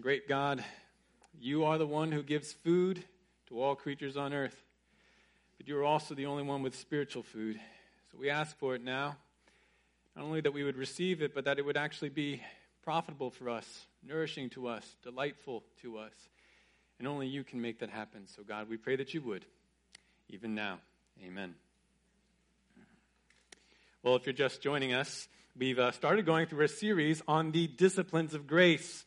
[0.00, 0.62] great God,
[1.40, 3.02] you are the one who gives food
[3.48, 4.56] to all creatures on earth,
[5.56, 7.58] but you are also the only one with spiritual food.
[8.10, 9.16] So we ask for it now.
[10.14, 12.42] Not only that we would receive it, but that it would actually be
[12.82, 16.12] profitable for us, nourishing to us, delightful to us.
[16.98, 18.26] And only you can make that happen.
[18.26, 19.44] So, God, we pray that you would,
[20.28, 20.78] even now.
[21.24, 21.54] Amen.
[24.02, 27.66] Well, if you're just joining us, we've uh, started going through a series on the
[27.66, 29.04] disciplines of grace.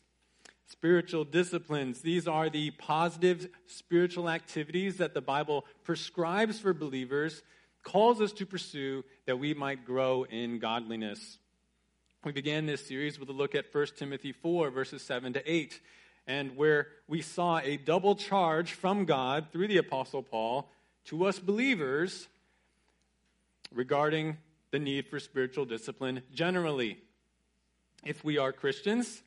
[0.70, 2.02] Spiritual disciplines.
[2.02, 7.41] These are the positive spiritual activities that the Bible prescribes for believers,
[7.84, 11.40] calls us to pursue that we might grow in godliness.
[12.24, 15.82] We began this series with a look at 1 Timothy 4, verses 7 to 8,
[16.27, 20.70] and where we saw a double charge from God through the Apostle Paul
[21.05, 22.27] to us believers
[23.74, 24.38] regarding
[24.70, 26.99] the need for spiritual discipline generally.
[28.05, 29.24] If we are Christians,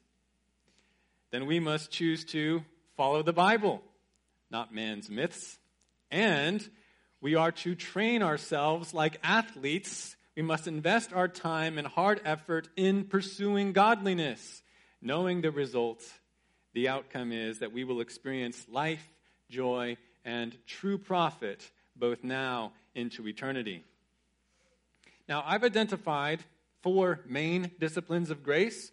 [1.32, 2.62] then we must choose to
[2.96, 3.82] follow the Bible,
[4.50, 5.58] not man's myths.
[6.10, 6.64] And
[7.22, 10.14] we are to train ourselves like athletes.
[10.36, 14.62] We must invest our time and hard effort in pursuing godliness,
[15.00, 16.02] knowing the result.
[16.74, 19.06] The outcome is that we will experience life,
[19.50, 23.84] joy, and true profit both now into eternity.
[25.28, 26.40] Now, I've identified
[26.82, 28.90] four main disciplines of grace.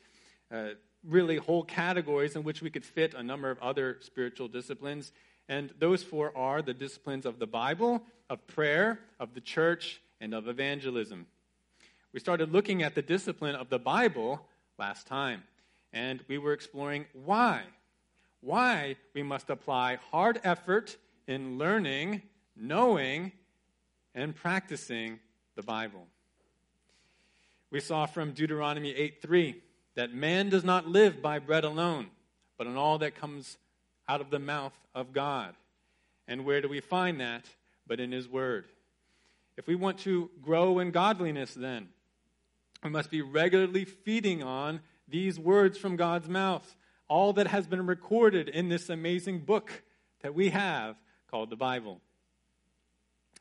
[0.49, 0.69] Uh,
[1.07, 5.11] really whole categories in which we could fit a number of other spiritual disciplines.
[5.47, 10.33] And those four are the disciplines of the Bible, of prayer, of the church, and
[10.33, 11.25] of evangelism.
[12.13, 14.45] We started looking at the discipline of the Bible
[14.77, 15.43] last time,
[15.93, 17.63] and we were exploring why.
[18.41, 22.23] Why we must apply hard effort in learning,
[22.55, 23.31] knowing,
[24.15, 25.19] and practicing
[25.55, 26.07] the Bible.
[27.71, 29.61] We saw from Deuteronomy 8 3
[29.99, 32.07] that man does not live by bread alone,
[32.57, 33.57] but on all that comes
[34.07, 35.53] out of the mouth of God.
[36.25, 37.43] And where do we find that?
[37.85, 38.63] But in His Word.
[39.57, 41.89] If we want to grow in godliness, then,
[42.81, 46.77] we must be regularly feeding on these words from God's mouth,
[47.09, 49.83] all that has been recorded in this amazing book
[50.21, 50.95] that we have
[51.29, 51.99] called the Bible.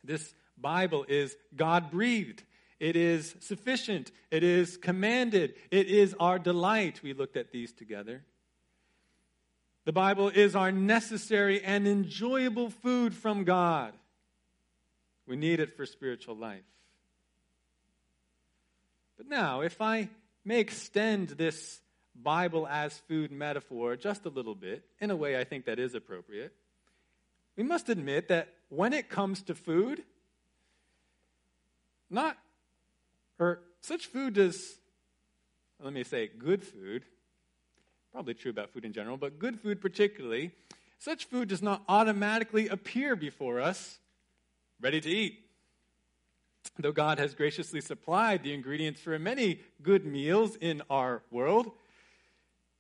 [0.02, 2.42] This Bible is God breathed.
[2.81, 4.12] It is sufficient.
[4.31, 5.55] It is commanded.
[5.71, 7.00] It is our delight.
[7.03, 8.22] We looked at these together.
[9.84, 13.94] The Bible is our necessary and enjoyable food from God.
[15.27, 16.62] We need it for spiritual life.
[19.16, 20.09] But now, if I
[20.45, 21.81] may extend this
[22.15, 25.95] Bible as food metaphor just a little bit, in a way I think that is
[25.95, 26.53] appropriate,
[27.56, 30.03] we must admit that when it comes to food,
[32.09, 32.39] not
[33.38, 34.78] or such food does,
[35.82, 37.04] let me say, good food,
[38.12, 40.53] probably true about food in general, but good food particularly,
[40.99, 43.98] such food does not automatically appear before us
[44.81, 45.44] ready to eat.
[46.78, 51.71] Though God has graciously supplied the ingredients for many good meals in our world,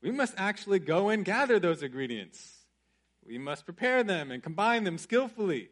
[0.02, 2.58] we must actually go and gather those ingredients.
[3.26, 5.68] We must prepare them and combine them skillfully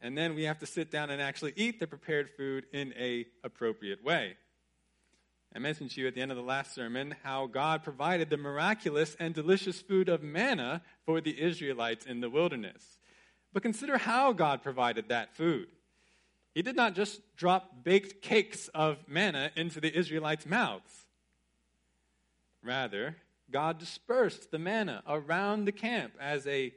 [0.00, 3.26] and then we have to sit down and actually eat the prepared food in a
[3.42, 4.36] appropriate way.
[5.54, 8.36] I mentioned to you at the end of the last sermon how God provided the
[8.36, 12.98] miraculous and delicious food of manna for the Israelites in the wilderness.
[13.52, 15.68] But consider how God provided that food.
[16.54, 21.06] He did not just drop baked cakes of manna into the Israelites' mouths.
[22.62, 23.16] Rather,
[23.50, 26.74] God dispersed the manna around the camp as a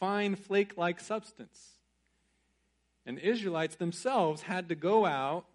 [0.00, 1.77] fine flake like substance.
[3.06, 5.46] And the Israelites themselves had to go out,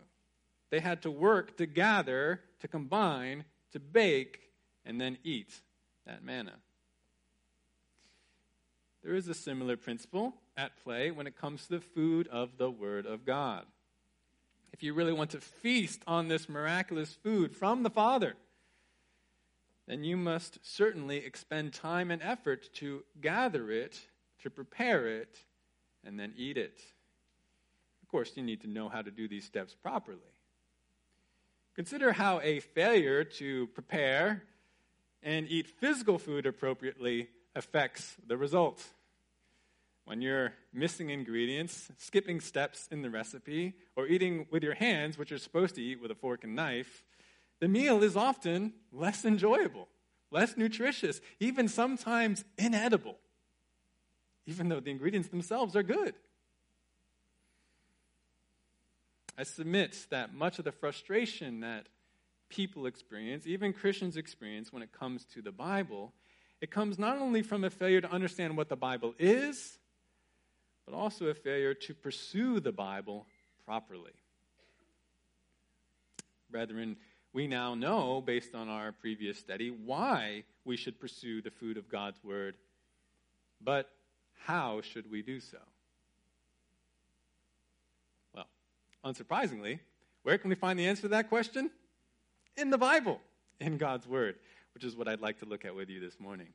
[0.69, 4.39] they had to work to gather, to combine, to bake,
[4.85, 5.61] and then eat
[6.07, 6.53] that manna.
[9.03, 12.71] There is a similar principle at play when it comes to the food of the
[12.71, 13.65] Word of God.
[14.71, 18.33] If you really want to feast on this miraculous food from the Father,
[19.87, 23.99] then you must certainly expend time and effort to gather it,
[24.41, 25.37] to prepare it,
[26.03, 26.81] and then eat it
[28.13, 30.19] course, you need to know how to do these steps properly.
[31.75, 34.43] Consider how a failure to prepare
[35.23, 38.83] and eat physical food appropriately affects the result.
[40.05, 45.31] When you're missing ingredients, skipping steps in the recipe, or eating with your hands, which
[45.31, 47.03] you're supposed to eat with a fork and knife,
[47.59, 49.87] the meal is often less enjoyable,
[50.29, 53.17] less nutritious, even sometimes inedible,
[54.45, 56.13] even though the ingredients themselves are good.
[59.37, 61.87] I submit that much of the frustration that
[62.49, 66.13] people experience, even Christians experience when it comes to the Bible,
[66.61, 69.77] it comes not only from a failure to understand what the Bible is,
[70.85, 73.25] but also a failure to pursue the Bible
[73.65, 74.11] properly.
[76.51, 76.97] Brethren,
[77.33, 81.89] we now know, based on our previous study, why we should pursue the food of
[81.89, 82.55] God's Word.
[83.59, 83.89] But
[84.45, 85.57] how should we do so?
[88.35, 88.45] Well,
[89.05, 89.79] unsurprisingly,
[90.23, 91.69] where can we find the answer to that question?
[92.57, 93.19] In the Bible,
[93.59, 94.35] in God's Word,
[94.73, 96.47] which is what I'd like to look at with you this morning.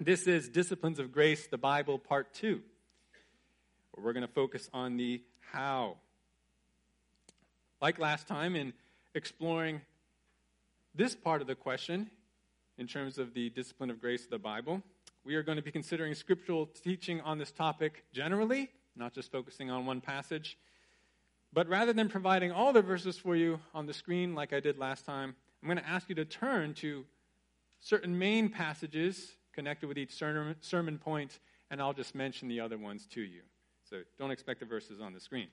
[0.00, 2.60] This is Disciplines of Grace, the Bible, Part 2,
[3.92, 5.22] where we're going to focus on the
[5.52, 5.96] how.
[7.80, 8.72] Like last time, in
[9.14, 9.80] exploring
[10.94, 12.10] this part of the question,
[12.78, 14.82] in terms of the discipline of grace of the Bible,
[15.24, 19.70] we are going to be considering scriptural teaching on this topic generally, not just focusing
[19.70, 20.58] on one passage.
[21.54, 24.76] But rather than providing all the verses for you on the screen like I did
[24.76, 27.04] last time, I'm going to ask you to turn to
[27.80, 31.38] certain main passages connected with each sermon point,
[31.70, 33.42] and I'll just mention the other ones to you.
[33.88, 35.46] So don't expect the verses on the screen.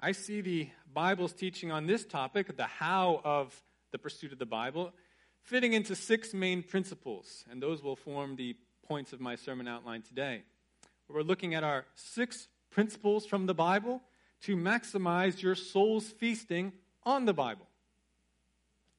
[0.00, 3.54] I see the Bible's teaching on this topic, the how of
[3.92, 4.92] the pursuit of the Bible,
[5.44, 8.56] fitting into six main principles, and those will form the
[8.88, 10.42] points of my sermon outline today.
[11.08, 14.02] We're looking at our six principles from the Bible
[14.42, 16.72] to maximize your soul's feasting
[17.04, 17.68] on the Bible.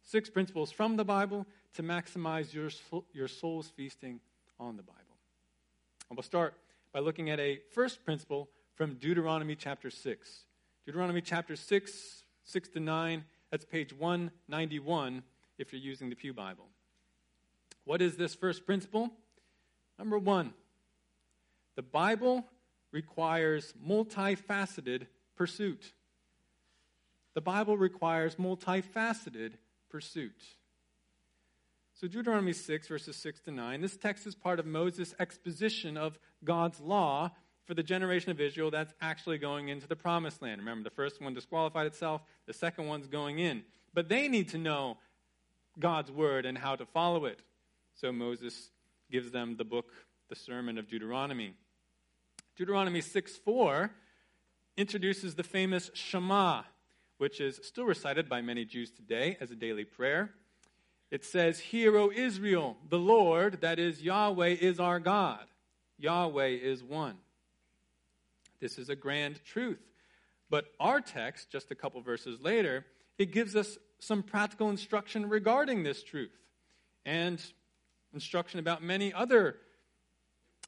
[0.02, 2.70] Six principles from the Bible to maximize your,
[3.12, 4.22] your soul's feasting
[4.62, 5.02] on the Bible.
[6.10, 6.54] And we'll start
[6.94, 10.46] by looking at a first principle from Deuteronomy chapter 6.
[10.86, 13.26] Deuteronomy chapter 6, 6 to 9.
[13.52, 15.22] That's page 191
[15.58, 16.70] if you're using the Pew Bible.
[17.84, 19.12] What is this first principle?
[20.00, 20.54] Number one,
[21.76, 22.46] the Bible
[22.96, 25.06] requires multifaceted
[25.36, 25.94] pursuit.
[27.34, 29.52] The Bible requires multifaceted
[29.90, 30.42] pursuit.
[31.94, 36.18] So, Deuteronomy 6, verses 6 to 9, this text is part of Moses' exposition of
[36.44, 37.32] God's law
[37.66, 40.62] for the generation of Israel that's actually going into the promised land.
[40.62, 43.64] Remember, the first one disqualified itself, the second one's going in.
[43.94, 44.98] But they need to know
[45.80, 47.42] God's word and how to follow it.
[47.94, 48.72] So Moses
[49.12, 49.92] gives them the book,
[50.30, 51.56] the sermon of Deuteronomy.
[52.56, 53.92] Deuteronomy 6 4
[54.78, 56.64] introduces the famous Shema,
[57.18, 60.32] which is still recited by many Jews today as a daily prayer.
[61.12, 65.46] It says, Hear, O Israel, the Lord, that is Yahweh, is our God.
[65.98, 67.18] Yahweh is one.
[68.60, 69.82] This is a grand truth.
[70.50, 72.86] But our text, just a couple verses later,
[73.18, 76.38] it gives us some practical instruction regarding this truth
[77.06, 77.42] and
[78.14, 79.58] instruction about many other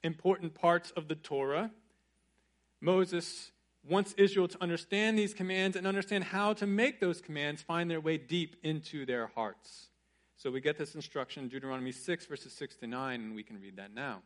[0.04, 1.72] important parts of the Torah.
[2.82, 3.52] Moses
[3.88, 8.02] wants Israel to understand these commands and understand how to make those commands find their
[8.02, 9.88] way deep into their hearts.
[10.36, 13.60] So we get this instruction in Deuteronomy 6, verses 6 to 9, and we can
[13.60, 14.22] read that now.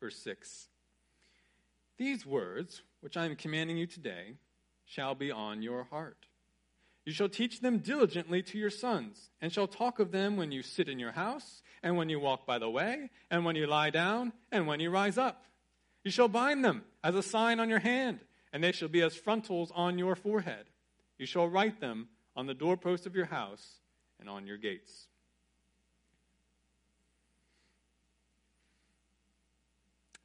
[0.00, 0.68] Verse 6
[1.96, 4.34] These words, which I am commanding you today,
[4.84, 6.26] shall be on your heart.
[7.06, 10.62] You shall teach them diligently to your sons, and shall talk of them when you
[10.62, 13.90] sit in your house, and when you walk by the way, and when you lie
[13.90, 15.44] down, and when you rise up.
[16.02, 18.18] You shall bind them as a sign on your hand,
[18.52, 20.66] and they shall be as frontals on your forehead.
[21.16, 23.76] You shall write them on the doorpost of your house
[24.18, 25.06] and on your gates.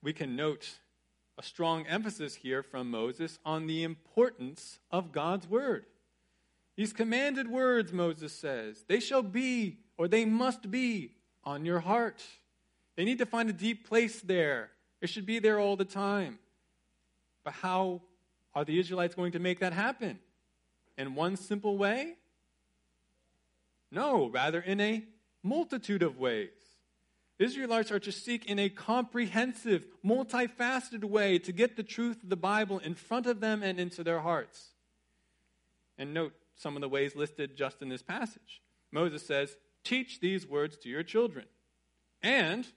[0.01, 0.79] We can note
[1.37, 5.85] a strong emphasis here from Moses on the importance of God's word.
[6.75, 11.11] These commanded words, Moses says, they shall be or they must be
[11.43, 12.23] on your heart.
[12.95, 14.71] They need to find a deep place there.
[15.01, 16.39] It should be there all the time.
[17.43, 18.01] But how
[18.53, 20.19] are the Israelites going to make that happen?
[20.97, 22.15] In one simple way?
[23.91, 25.03] No, rather in a
[25.43, 26.49] multitude of ways.
[27.39, 32.35] Israelites are to seek in a comprehensive, multifaceted way to get the truth of the
[32.35, 34.69] Bible in front of them and into their hearts.
[35.97, 38.61] And note some of the ways listed just in this passage.
[38.91, 41.45] Moses says, Teach these words to your children
[42.21, 42.67] and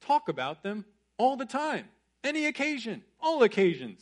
[0.00, 0.84] talk about them
[1.16, 1.86] all the time,
[2.22, 4.00] any occasion, all occasions.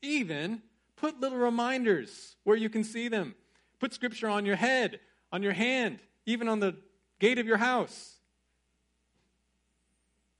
[0.00, 0.62] Even
[0.94, 3.34] put little reminders where you can see them.
[3.80, 5.00] Put scripture on your head
[5.32, 6.76] on your hand, even on the
[7.18, 8.16] gate of your house.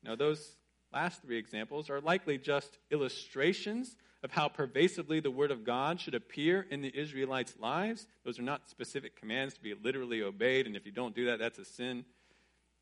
[0.03, 0.57] Now, those
[0.93, 6.15] last three examples are likely just illustrations of how pervasively the Word of God should
[6.15, 8.07] appear in the Israelites' lives.
[8.25, 11.39] Those are not specific commands to be literally obeyed, and if you don't do that,
[11.39, 12.05] that's a sin.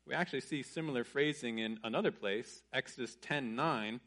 [0.07, 3.99] We actually see similar phrasing in another place, Exodus 10 9,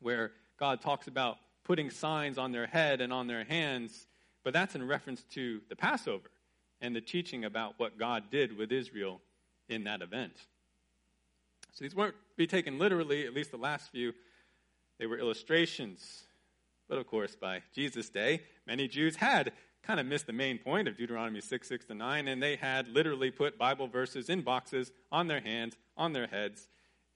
[0.00, 4.06] where God talks about putting signs on their head and on their hands,
[4.44, 6.30] but that's in reference to the Passover.
[6.80, 9.20] and the teaching about what God did with Israel
[9.68, 10.34] in that event.
[11.72, 14.12] So these won't be taken literally, at least the last few.
[14.98, 16.24] They were illustrations.
[16.88, 20.88] But of course, by Jesus' day, many Jews had kind of missed the main point
[20.88, 24.92] of Deuteronomy 6, 6 to 9, and they had literally put Bible verses in boxes
[25.10, 26.68] on their hands, on their heads,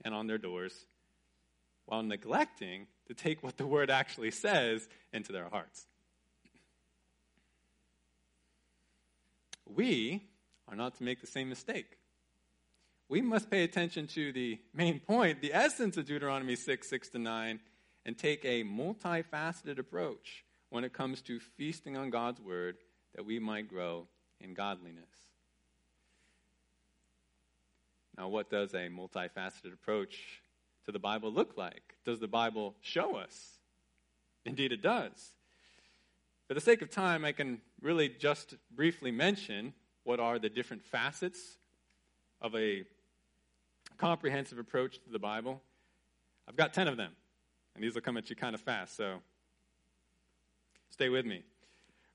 [0.05, 0.87] and on their doors,
[1.87, 5.87] while neglecting to take what the word actually says into their hearts.
[9.67, 10.25] We
[10.69, 11.99] are not to make the same mistake.
[13.09, 17.19] We must pay attention to the main point, the essence of Deuteronomy 6, 6 to
[17.19, 17.61] 9,
[18.07, 22.77] and take a multifaceted approach when it comes to feasting on God's word
[23.15, 24.07] that we might grow
[24.41, 25.11] in godliness.
[28.17, 30.41] Now, what does a multifaceted approach
[30.87, 31.97] to the Bible look like?
[32.05, 33.59] Does the Bible show us?
[34.47, 35.33] Indeed, it does.
[36.47, 40.85] For the sake of time, I can really just briefly mention what are the different
[40.85, 41.59] facets
[42.41, 42.85] of a
[43.99, 45.61] comprehensive approach to the Bible.
[46.49, 47.11] I've got 10 of them,
[47.77, 49.19] and these will come at you kind of fast, so
[50.91, 51.43] stay with me.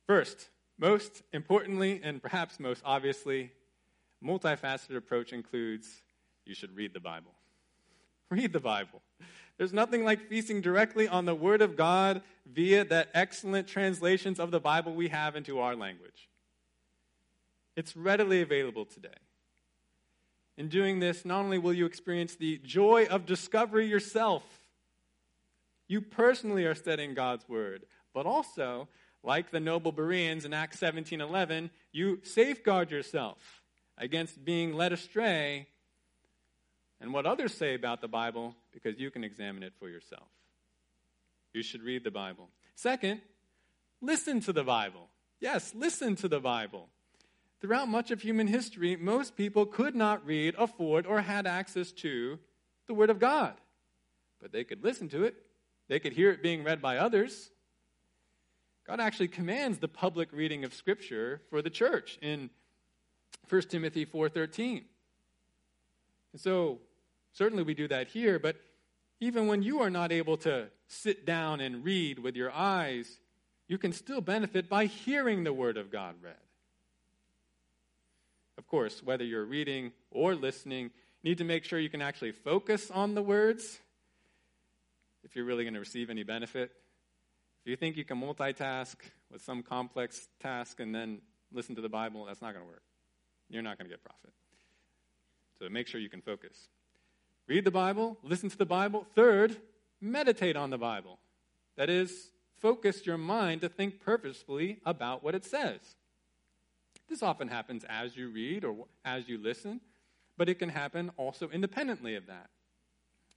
[0.07, 3.51] First, most importantly, and perhaps most obviously,
[4.23, 5.87] multifaceted approach includes
[6.45, 7.31] you should read the Bible.
[8.31, 9.01] Read the Bible.
[9.57, 14.51] There's nothing like feasting directly on the Word of God via that excellent translations of
[14.51, 16.29] the Bible we have into our language.
[17.75, 19.09] It's readily available today.
[20.57, 24.43] In doing this, not only will you experience the joy of discovery yourself,
[25.91, 28.87] you personally are studying God's Word, but also,
[29.23, 33.61] like the noble Bereans in Acts 17:11, you safeguard yourself
[33.97, 35.67] against being led astray
[37.01, 40.29] and what others say about the Bible because you can examine it for yourself.
[41.53, 42.49] You should read the Bible.
[42.75, 43.21] Second,
[43.99, 45.09] listen to the Bible.
[45.41, 46.87] Yes, listen to the Bible.
[47.59, 52.39] Throughout much of human history, most people could not read, afford, or had access to
[52.87, 53.59] the Word of God.
[54.39, 55.35] But they could listen to it,
[55.91, 57.51] they could hear it being read by others.
[58.87, 62.49] God actually commands the public reading of Scripture for the church in
[63.47, 64.85] 1 Timothy 4:13.
[66.33, 66.79] And so
[67.33, 68.57] Certainly, we do that here, but
[69.19, 73.19] even when you are not able to sit down and read with your eyes,
[73.67, 76.33] you can still benefit by hearing the Word of God read.
[78.57, 82.33] Of course, whether you're reading or listening, you need to make sure you can actually
[82.33, 83.79] focus on the words
[85.31, 86.71] if you're really going to receive any benefit.
[87.63, 88.95] If you think you can multitask
[89.31, 91.21] with some complex task and then
[91.53, 92.83] listen to the Bible, that's not going to work.
[93.49, 94.33] You're not going to get profit.
[95.57, 96.67] So make sure you can focus.
[97.47, 99.07] Read the Bible, listen to the Bible.
[99.15, 99.55] Third,
[100.01, 101.17] meditate on the Bible.
[101.77, 105.79] That is, focus your mind to think purposefully about what it says.
[107.07, 109.79] This often happens as you read or as you listen,
[110.37, 112.49] but it can happen also independently of that.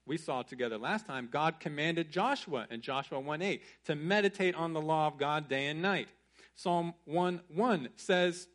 [0.06, 4.72] We saw together last time, God commanded Joshua in Joshua 1 8 to meditate on
[4.72, 6.08] the law of God day and night.
[6.54, 8.48] Psalm 1 1 says,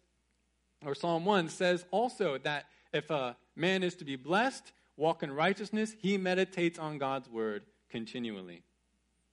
[0.86, 5.32] or Psalm 1 says also that if a man is to be blessed, walk in
[5.32, 8.64] righteousness, he meditates on God's word continually.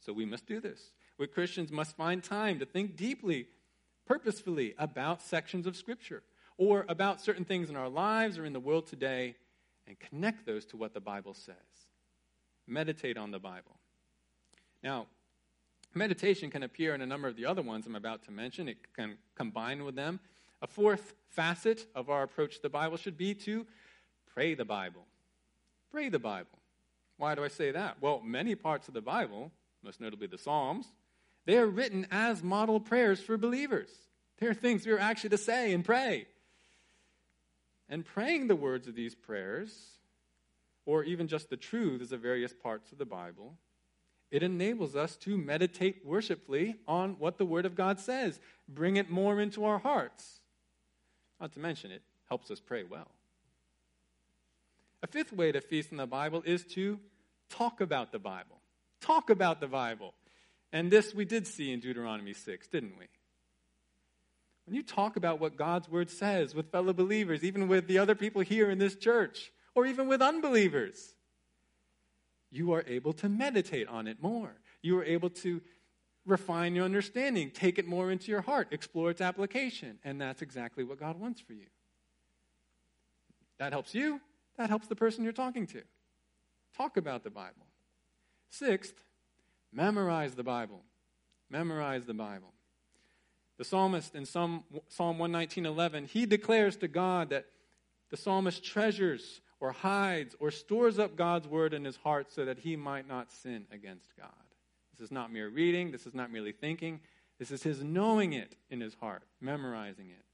[0.01, 0.93] So we must do this.
[1.19, 3.47] We Christians must find time to think deeply,
[4.07, 6.23] purposefully about sections of Scripture
[6.59, 9.37] or about certain things in our lives or in the world today
[9.87, 11.55] and connect those to what the Bible says.
[12.67, 13.77] Meditate on the Bible.
[14.83, 15.07] Now,
[15.95, 18.79] meditation can appear in a number of the other ones I'm about to mention, it
[18.95, 20.21] can combine with them.
[20.63, 23.67] A fourth facet of our approach to the Bible should be to
[24.35, 25.07] pray the Bible.
[25.91, 26.59] Pray the Bible.
[27.19, 27.97] Why do I say that?
[28.01, 29.51] Well, many parts of the Bible,
[29.83, 30.87] most notably the Psalms,
[31.47, 33.89] they are written as model prayers for believers.
[34.39, 36.27] They are things we are actually to say and pray.
[37.89, 39.96] And praying the words of these prayers,
[40.87, 43.59] or even just the truths of various parts of the Bible,
[44.31, 49.11] it enables us to meditate worshipfully on what the Word of God says, bring it
[49.11, 50.41] more into our hearts.
[51.41, 53.09] Not to mention, it helps us pray well.
[55.03, 56.99] A fifth way to feast on the Bible is to
[57.51, 58.61] talk about the Bible.
[59.01, 60.15] Talk about the Bible.
[60.73, 63.07] And this we did see in Deuteronomy 6, didn't we?
[64.65, 68.17] When you talk about what God's word says with fellow believers, even with the other
[68.17, 71.15] people here in this church, or even with unbelievers,
[72.51, 74.57] you are able to meditate on it more.
[74.83, 75.61] You are able to
[76.25, 79.99] refine your understanding, take it more into your heart, explore its application.
[80.03, 81.67] And that's exactly what God wants for you.
[83.59, 84.21] That helps you,
[84.57, 85.83] that helps the person you're talking to.
[86.77, 87.67] Talk about the Bible.
[88.49, 88.95] Sixth,
[89.73, 90.83] memorize the Bible.
[91.51, 92.53] Memorize the Bible.
[93.59, 97.47] The psalmist in Psalm, Psalm 119.11, he declares to God that
[98.11, 102.59] the psalmist treasures or hides or stores up God's word in his heart so that
[102.59, 104.31] he might not sin against God.
[104.93, 107.01] This is not mere reading, this is not merely thinking,
[107.39, 110.25] this is his knowing it in his heart, memorizing it.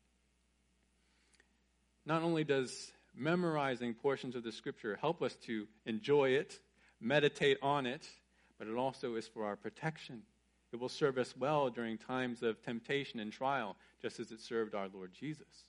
[2.05, 6.59] Not only does memorizing portions of the scripture help us to enjoy it,
[7.01, 8.09] meditate on it,
[8.59, 10.23] but it also is for our protection.
[10.73, 14.75] It will serve us well during times of temptation and trial, just as it served
[14.75, 15.67] our Lord Jesus.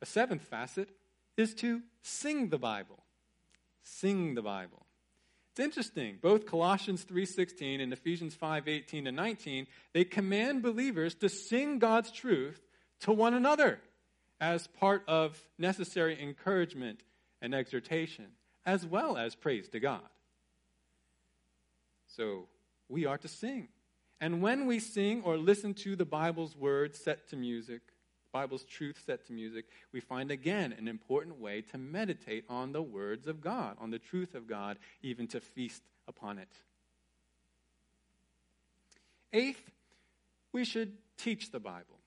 [0.00, 0.88] A seventh facet
[1.36, 3.04] is to sing the Bible.
[3.82, 4.86] Sing the Bible.
[5.52, 6.18] It's interesting.
[6.22, 12.66] Both Colossians 3:16 and Ephesians 5:18 to 19, they command believers to sing God's truth
[13.00, 13.80] to one another
[14.40, 17.02] as part of necessary encouragement
[17.42, 18.34] and exhortation,
[18.64, 20.08] as well as praise to God.
[22.06, 22.48] So,
[22.88, 23.68] we are to sing.
[24.20, 27.91] And when we sing or listen to the Bible's words set to music,
[28.32, 32.82] Bible's truth set to music, we find again an important way to meditate on the
[32.82, 36.48] words of God, on the truth of God, even to feast upon it.
[39.32, 39.70] Eighth,
[40.52, 41.98] we should teach the Bible.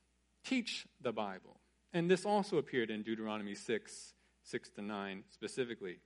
[0.44, 1.58] Teach the Bible.
[1.94, 4.14] And this also appeared in Deuteronomy 6,
[4.44, 5.98] 6 to 9 specifically.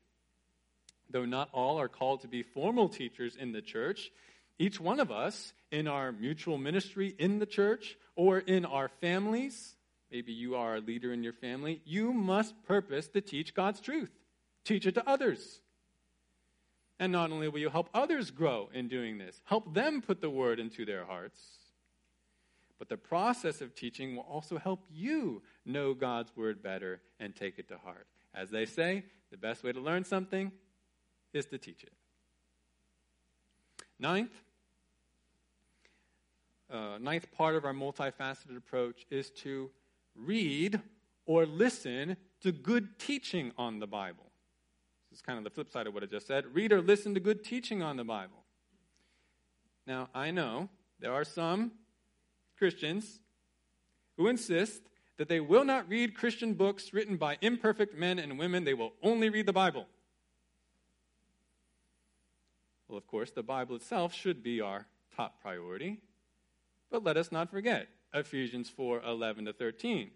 [1.10, 4.12] Though not all are called to be formal teachers in the church,
[4.60, 9.76] each one of us in our mutual ministry in the church or in our families,
[10.12, 14.12] maybe you are a leader in your family, you must purpose to teach God's truth.
[14.66, 15.62] Teach it to others.
[17.00, 20.30] And not only will you help others grow in doing this, help them put the
[20.30, 21.60] word into their hearts
[22.80, 27.60] but the process of teaching will also help you know God's word better and take
[27.60, 28.08] it to heart.
[28.34, 30.52] As they say, the best way to learn something
[31.34, 31.92] is to teach it.
[34.00, 34.32] Ninth,
[36.72, 39.70] uh, ninth part of our multifaceted approach is to
[40.16, 40.82] read
[41.26, 44.32] or listen to good teaching on the Bible.
[45.10, 46.46] This is kind of the flip side of what I just said.
[46.54, 48.44] Read or listen to good teaching on the Bible.
[49.88, 50.70] Now, I know
[51.00, 51.72] there are some
[52.58, 53.20] Christians
[54.18, 54.84] who insist
[55.18, 58.94] that they will not read Christian books written by imperfect men and women, they will
[59.04, 59.88] only read the Bible.
[62.88, 66.00] Well, of course, the Bible itself should be our top priority.
[66.90, 70.12] But let us not forget Ephesians 4 11 to 13.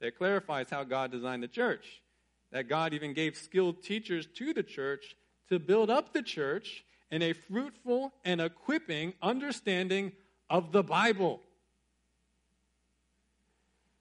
[0.00, 2.02] That clarifies how God designed the church.
[2.52, 5.16] That God even gave skilled teachers to the church
[5.48, 10.12] to build up the church in a fruitful and equipping understanding
[10.48, 11.40] of the Bible.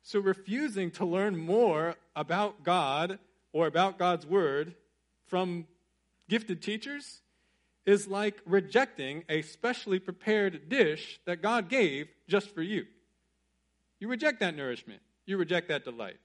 [0.04, 3.20] So, refusing to learn more about God
[3.52, 4.74] or about God's Word
[5.26, 5.68] from
[6.30, 7.22] gifted teachers
[7.86, 12.86] is like rejecting a specially prepared dish that God gave just for you.
[14.00, 16.18] You reject that nourishment, you reject that delight.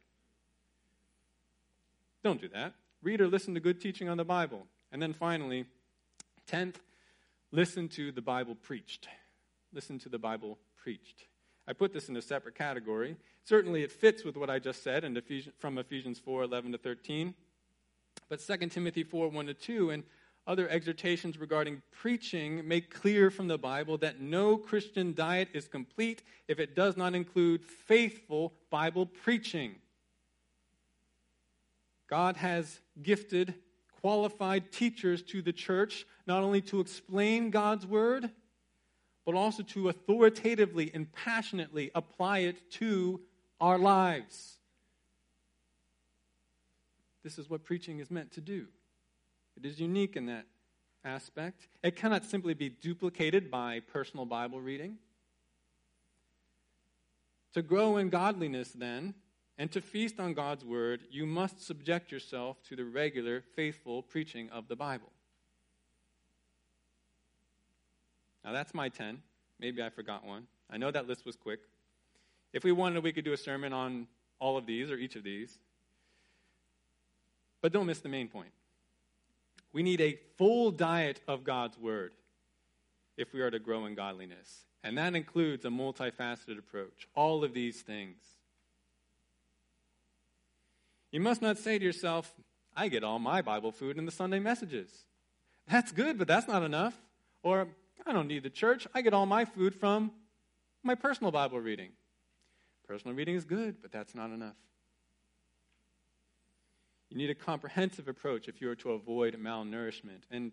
[2.22, 2.74] Don't do that.
[3.02, 4.66] Read or listen to good teaching on the Bible.
[4.92, 5.64] And then finally,
[6.46, 6.78] tenth,
[7.50, 9.08] listen to the Bible preached.
[9.72, 11.24] Listen to the Bible preached.
[11.66, 13.16] I put this in a separate category.
[13.44, 16.78] Certainly, it fits with what I just said in Ephesians, from Ephesians 4 11 to
[16.78, 17.34] 13.
[18.28, 20.04] But 2 Timothy 4 1 to 2 and
[20.46, 26.22] other exhortations regarding preaching make clear from the Bible that no Christian diet is complete
[26.48, 29.76] if it does not include faithful Bible preaching.
[32.08, 33.54] God has gifted
[34.00, 38.30] qualified teachers to the church not only to explain God's word
[39.24, 43.20] but also to authoritatively and passionately apply it to
[43.60, 44.58] our lives.
[47.22, 48.66] This is what preaching is meant to do.
[49.56, 50.46] It is unique in that
[51.04, 51.68] aspect.
[51.82, 54.98] It cannot simply be duplicated by personal Bible reading.
[57.54, 59.14] To grow in godliness, then,
[59.58, 64.48] and to feast on God's word, you must subject yourself to the regular, faithful preaching
[64.50, 65.10] of the Bible.
[68.44, 69.22] Now that's my 10.
[69.60, 70.46] Maybe I forgot one.
[70.70, 71.60] I know that list was quick.
[72.52, 75.22] If we wanted, we could do a sermon on all of these or each of
[75.22, 75.58] these.
[77.60, 78.50] But don't miss the main point.
[79.72, 82.12] We need a full diet of God's Word
[83.16, 84.64] if we are to grow in godliness.
[84.84, 88.16] And that includes a multifaceted approach, all of these things.
[91.10, 92.34] You must not say to yourself,
[92.76, 94.90] I get all my Bible food in the Sunday messages.
[95.68, 96.94] That's good, but that's not enough.
[97.42, 97.68] Or,
[98.06, 98.86] I don't need the church.
[98.94, 100.10] I get all my food from
[100.82, 101.90] my personal Bible reading.
[102.88, 104.56] Personal reading is good, but that's not enough.
[107.12, 110.22] You need a comprehensive approach if you are to avoid malnourishment.
[110.30, 110.50] And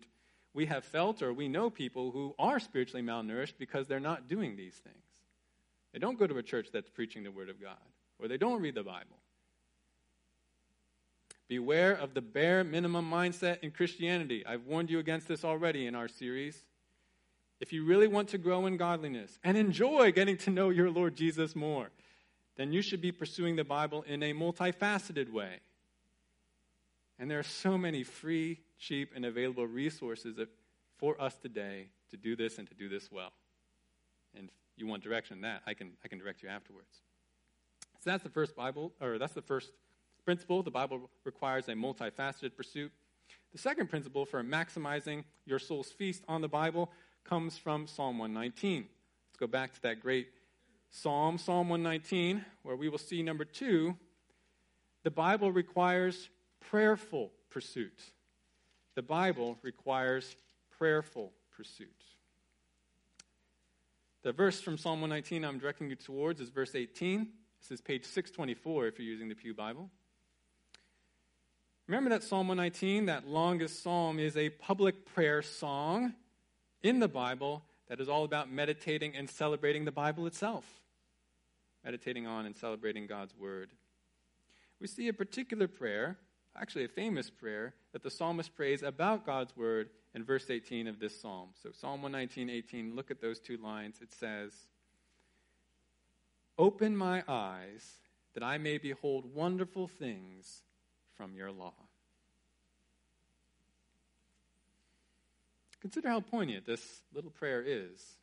[0.52, 4.56] we have felt or we know people who are spiritually malnourished because they're not doing
[4.56, 5.06] these things.
[5.94, 7.78] They don't go to a church that's preaching the Word of God,
[8.18, 9.16] or they don't read the Bible.
[11.48, 14.44] Beware of the bare minimum mindset in Christianity.
[14.46, 16.62] I've warned you against this already in our series.
[17.58, 21.16] If you really want to grow in godliness and enjoy getting to know your Lord
[21.16, 21.88] Jesus more,
[22.56, 25.60] then you should be pursuing the Bible in a multifaceted way.
[27.20, 30.38] And there are so many free, cheap, and available resources
[30.96, 33.32] for us today to do this and to do this well.
[34.34, 37.02] And if you want direction in that, I can, I can direct you afterwards.
[38.02, 39.70] So that's the first Bible, or that's the first
[40.24, 40.62] principle.
[40.62, 42.90] The Bible requires a multifaceted pursuit.
[43.52, 46.90] The second principle for maximizing your soul's feast on the Bible
[47.24, 48.86] comes from Psalm 119.
[49.28, 50.28] Let's go back to that great
[50.88, 53.94] psalm, Psalm 119, where we will see number two
[55.02, 56.28] the Bible requires
[56.68, 57.98] prayerful pursuit.
[58.94, 60.36] The Bible requires
[60.78, 61.88] prayerful pursuit.
[64.22, 67.28] The verse from Psalm 119 I'm directing you towards is verse 18.
[67.60, 69.90] This is page 624 if you're using the Pew Bible.
[71.86, 76.14] Remember that Psalm 119, that longest psalm, is a public prayer song
[76.82, 80.64] in the Bible that is all about meditating and celebrating the Bible itself.
[81.84, 83.70] Meditating on and celebrating God's Word.
[84.80, 86.16] We see a particular prayer,
[86.56, 90.98] actually a famous prayer, that the psalmist prays about God's Word in verse 18 of
[90.98, 91.50] this psalm.
[91.62, 94.00] So, Psalm 119, 18, look at those two lines.
[94.00, 94.52] It says,
[96.58, 97.98] Open my eyes
[98.34, 100.62] that I may behold wonderful things
[101.16, 101.74] from your law.
[105.80, 108.18] Consider how poignant this little prayer is.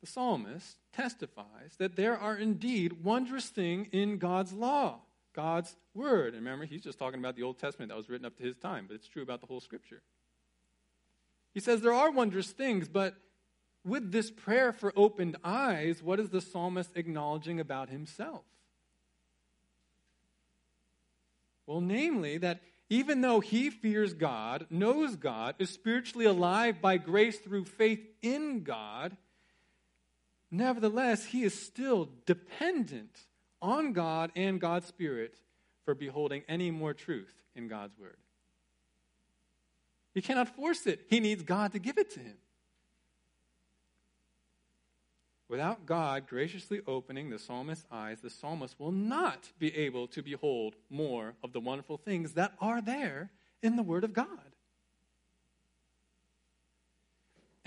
[0.00, 5.00] The psalmist testifies that there are indeed wondrous things in God's law,
[5.34, 6.34] God's word.
[6.34, 8.56] And remember, he's just talking about the Old Testament that was written up to his
[8.56, 10.02] time, but it's true about the whole scripture.
[11.54, 13.14] He says there are wondrous things, but
[13.84, 18.44] with this prayer for opened eyes, what is the psalmist acknowledging about himself?
[21.66, 22.60] Well, namely, that
[22.90, 28.62] even though he fears God, knows God, is spiritually alive by grace through faith in
[28.62, 29.16] God,
[30.50, 33.27] nevertheless, he is still dependent
[33.60, 35.40] on God and God's Spirit
[35.84, 38.16] for beholding any more truth in God's Word.
[40.14, 42.36] He cannot force it, he needs God to give it to him.
[45.48, 50.76] Without God graciously opening the psalmist's eyes, the psalmist will not be able to behold
[50.90, 53.30] more of the wonderful things that are there
[53.62, 54.26] in the Word of God.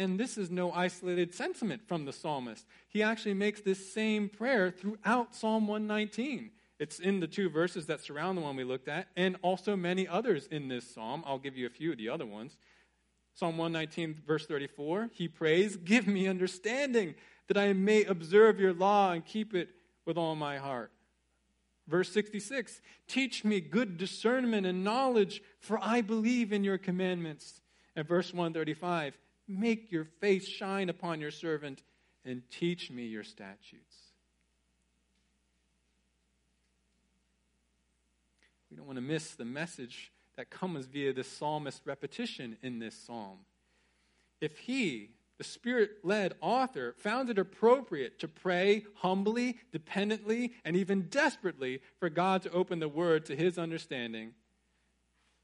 [0.02, 2.66] And this is no isolated sentiment from the psalmist.
[2.90, 6.50] He actually makes this same prayer throughout Psalm 119.
[6.80, 10.08] It's in the two verses that surround the one we looked at, and also many
[10.08, 11.22] others in this psalm.
[11.24, 12.58] I'll give you a few of the other ones.
[13.36, 17.14] Psalm 119, verse 34, he prays, Give me understanding
[17.48, 19.70] that I may observe your law and keep it
[20.08, 20.92] with all my heart.
[21.88, 27.62] Verse 66 Teach me good discernment and knowledge, for I believe in your commandments.
[27.96, 29.16] And verse 135
[29.52, 31.84] Make your face shine upon your servant
[32.24, 33.96] and teach me your statutes.
[38.70, 42.96] We don't want to miss the message that comes via the psalmist's repetition in this
[42.96, 43.40] psalm.
[44.40, 51.04] If he, the Spirit led author found it appropriate to pray humbly, dependently, and even
[51.10, 54.34] desperately for God to open the Word to his understanding,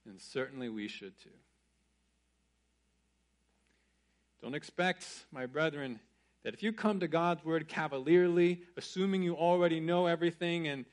[0.05, 1.29] and certainly we should too.
[4.41, 5.99] Don't expect, my brethren,
[6.43, 10.85] that if you come to God's Word cavalierly, assuming you already know everything and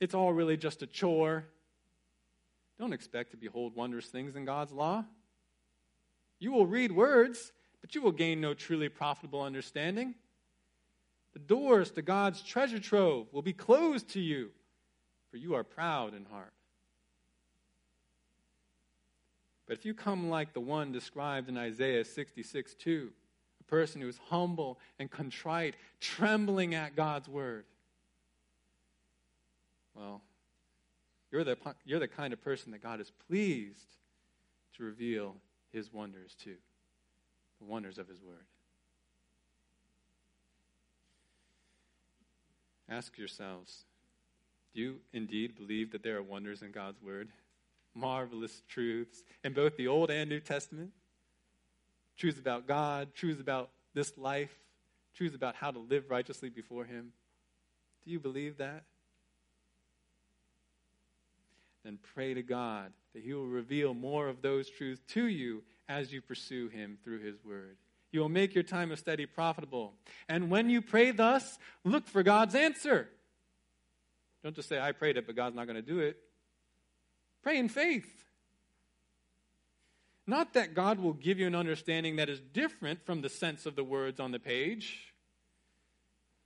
[0.00, 1.44] it's all really just a chore,
[2.78, 5.04] don't expect to behold wondrous things in God's law.
[6.38, 7.52] You will read words
[7.84, 10.14] but you will gain no truly profitable understanding.
[11.34, 14.52] The doors to God's treasure trove will be closed to you,
[15.30, 16.54] for you are proud in heart.
[19.66, 23.10] But if you come like the one described in Isaiah 66 2,
[23.60, 27.64] a person who is humble and contrite, trembling at God's word,
[29.94, 30.20] well,
[31.30, 33.96] you're the, you're the kind of person that God is pleased
[34.76, 35.36] to reveal
[35.72, 36.54] his wonders to
[37.58, 38.44] the wonders of His Word.
[42.88, 43.84] Ask yourselves
[44.74, 47.28] do you indeed believe that there are wonders in God's Word?
[47.94, 50.90] Marvelous truths in both the Old and New Testament?
[52.16, 54.54] Truths about God, truths about this life,
[55.14, 57.12] truths about how to live righteously before Him.
[58.04, 58.84] Do you believe that?
[61.84, 66.12] Then pray to God that He will reveal more of those truths to you as
[66.12, 67.76] you pursue Him through His Word.
[68.10, 69.92] You will make your time of study profitable.
[70.28, 73.08] And when you pray thus, look for God's answer.
[74.44, 76.16] Don't just say, I prayed it, but God's not going to do it.
[77.44, 78.24] Pray in faith.
[80.26, 83.76] Not that God will give you an understanding that is different from the sense of
[83.76, 85.12] the words on the page.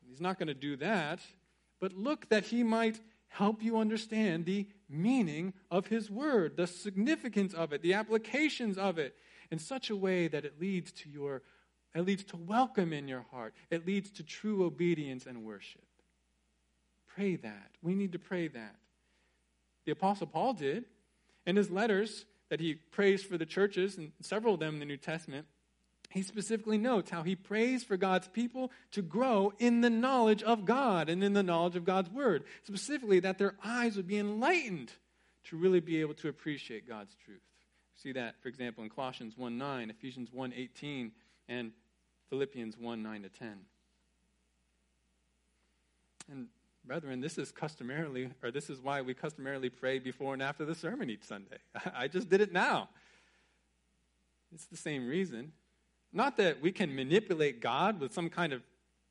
[0.09, 1.21] He's not going to do that.
[1.81, 7.55] But look that He might help you understand the meaning of His word, the significance
[7.55, 9.15] of it, the applications of it,
[9.53, 11.43] in such a way that it leads to your
[11.95, 13.55] it leads to welcome in your heart.
[13.71, 15.87] It leads to true obedience and worship.
[17.07, 17.71] Pray that.
[17.83, 18.77] We need to pray that.
[19.89, 20.85] The Apostle Paul did.
[21.47, 24.85] In his letters that he prays for the churches, and several of them in the
[24.85, 25.47] New Testament,
[26.11, 30.67] he specifically notes how he prays for God's people to grow in the knowledge of
[30.67, 32.45] God and in the knowledge of God's word.
[32.65, 34.93] Specifically, that their eyes would be enlightened
[35.45, 37.41] to really be able to appreciate God's truth.
[37.95, 41.13] See that, for example, in Colossians 1 9, Ephesians 1 18,
[41.49, 41.73] and
[42.29, 43.59] Philippians 1 9 to 10.
[46.31, 46.49] And
[46.89, 50.75] brethren, this is customarily, or this is why we customarily pray before and after the
[50.75, 51.59] sermon each Sunday.
[51.95, 52.89] I just did it now.
[54.55, 55.53] It's the same reason.
[56.15, 58.63] Not that we can manipulate God with some kind of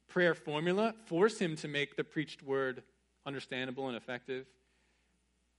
[0.08, 2.82] prayer formula, force Him to make the preached word
[3.28, 4.48] understandable and effective.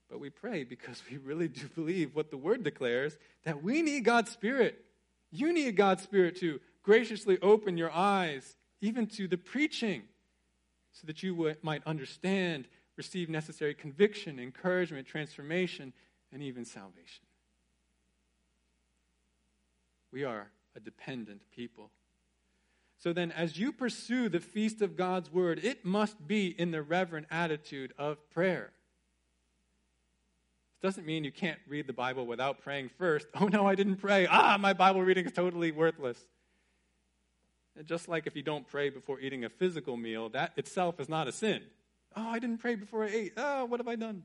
[0.09, 4.03] But we pray because we really do believe what the word declares that we need
[4.03, 4.83] God's Spirit.
[5.31, 10.01] You need God's Spirit to graciously open your eyes even to the preaching
[10.91, 15.93] so that you might understand, receive necessary conviction, encouragement, transformation,
[16.31, 17.25] and even salvation.
[20.11, 21.91] We are a dependent people.
[22.97, 26.81] So then, as you pursue the feast of God's word, it must be in the
[26.81, 28.73] reverent attitude of prayer.
[30.81, 33.27] This doesn't mean you can't read the Bible without praying first.
[33.39, 34.27] Oh no, I didn't pray.
[34.27, 36.25] Ah, my Bible reading is totally worthless.
[37.85, 41.27] Just like if you don't pray before eating a physical meal, that itself is not
[41.27, 41.61] a sin.
[42.15, 43.33] Oh, I didn't pray before I ate.
[43.37, 44.23] Oh, what have I done?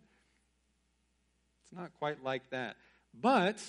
[1.63, 2.77] It's not quite like that.
[3.13, 3.63] But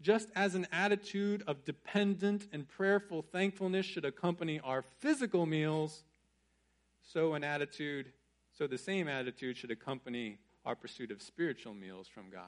[0.00, 6.02] just as an attitude of dependent and prayerful thankfulness should accompany our physical meals,
[7.02, 8.12] so an attitude,
[8.56, 12.42] so the same attitude should accompany our pursuit of spiritual meals from God.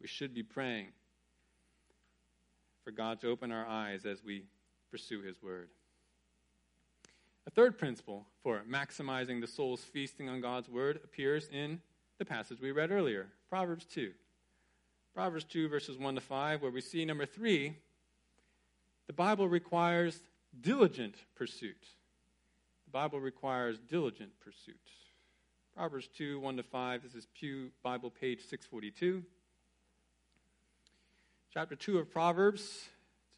[0.00, 0.88] We should be praying
[2.84, 4.44] for God to open our eyes as we
[4.90, 5.68] pursue His Word.
[7.46, 11.80] A third principle for maximizing the soul's feasting on God's Word appears in
[12.18, 14.12] the passage we read earlier, Proverbs 2.
[15.14, 17.76] Proverbs 2, verses 1 to 5, where we see number three,
[19.06, 20.20] the Bible requires
[20.60, 21.82] diligent pursuit.
[22.86, 24.80] The Bible requires diligent pursuit.
[25.74, 29.24] Proverbs 2, 1 to 5, this is Pew Bible, page 642.
[31.52, 32.88] Chapter 2 of Proverbs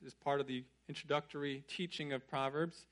[0.02, 2.84] this is part of the introductory teaching of Proverbs.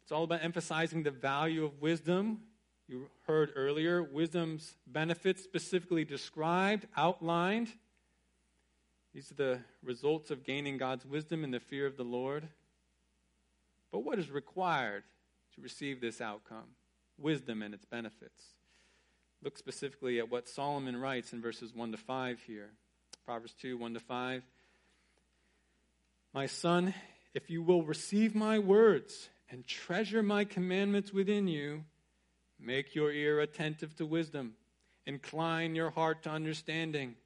[0.00, 2.42] It's all about emphasizing the value of wisdom.
[2.86, 7.72] You heard earlier, wisdom's benefits specifically described, outlined.
[9.12, 12.46] These are the results of gaining God's wisdom in the fear of the Lord.
[13.90, 15.02] But what is required
[15.56, 16.76] to receive this outcome?
[17.18, 18.54] Wisdom and its benefits.
[19.42, 22.70] Look specifically at what Solomon writes in verses 1 to 5 here.
[23.26, 24.44] Proverbs 2 1 to 5.
[26.38, 26.94] My son,
[27.34, 31.82] if you will receive my words and treasure my commandments within you,
[32.60, 34.54] make your ear attentive to wisdom,
[35.04, 37.16] incline your heart to understanding.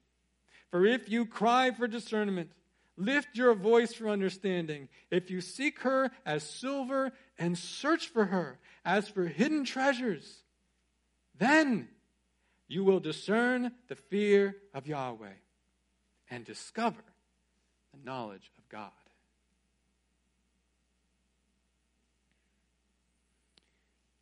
[0.71, 2.53] For if you cry for discernment,
[2.97, 4.89] lift your voice for understanding.
[5.11, 10.41] If you seek her as silver and search for her as for hidden treasures,
[11.37, 11.87] then
[12.67, 15.37] you will discern the fear of Yahweh
[16.31, 17.03] and discover
[17.93, 18.89] the knowledge of God.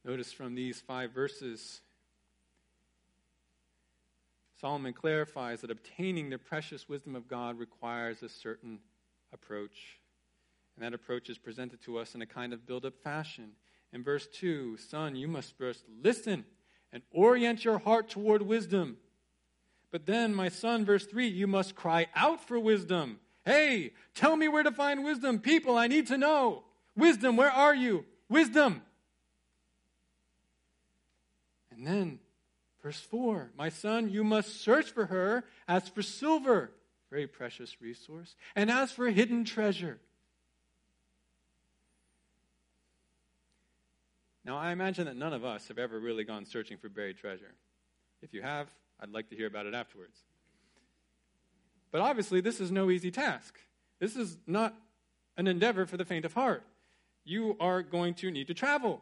[0.03, 1.81] Notice from these five verses,
[4.59, 8.79] Solomon clarifies that obtaining the precious wisdom of God requires a certain
[9.33, 9.99] approach.
[10.75, 13.51] And that approach is presented to us in a kind of build up fashion.
[13.93, 16.45] In verse 2, son, you must first listen
[16.91, 18.97] and orient your heart toward wisdom.
[19.91, 24.47] But then, my son, verse 3, you must cry out for wisdom Hey, tell me
[24.47, 25.39] where to find wisdom.
[25.39, 26.63] People, I need to know.
[26.95, 28.05] Wisdom, where are you?
[28.29, 28.83] Wisdom.
[31.81, 32.19] And then,
[32.83, 36.69] verse 4 My son, you must search for her as for silver,
[37.09, 39.97] very precious resource, and as for hidden treasure.
[44.45, 47.53] Now, I imagine that none of us have ever really gone searching for buried treasure.
[48.21, 48.67] If you have,
[48.99, 50.19] I'd like to hear about it afterwards.
[51.91, 53.59] But obviously, this is no easy task.
[53.99, 54.75] This is not
[55.35, 56.63] an endeavor for the faint of heart.
[57.23, 59.01] You are going to need to travel.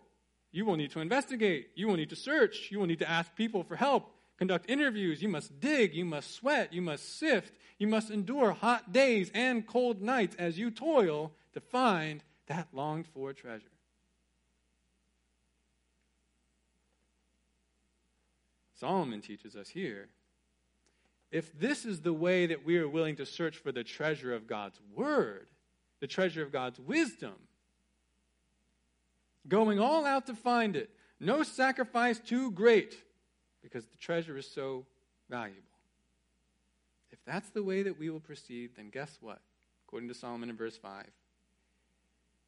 [0.51, 1.69] You will need to investigate.
[1.75, 2.69] You will need to search.
[2.71, 5.21] You will need to ask people for help, conduct interviews.
[5.21, 5.93] You must dig.
[5.93, 6.73] You must sweat.
[6.73, 7.53] You must sift.
[7.77, 13.07] You must endure hot days and cold nights as you toil to find that longed
[13.13, 13.65] for treasure.
[18.73, 20.07] Solomon teaches us here
[21.31, 24.47] if this is the way that we are willing to search for the treasure of
[24.47, 25.47] God's word,
[25.99, 27.35] the treasure of God's wisdom,
[29.47, 32.95] going all out to find it, no sacrifice too great,
[33.61, 34.85] because the treasure is so
[35.29, 35.63] valuable.
[37.11, 39.41] If that's the way that we will proceed, then guess what?
[39.87, 41.05] According to Solomon in verse 5,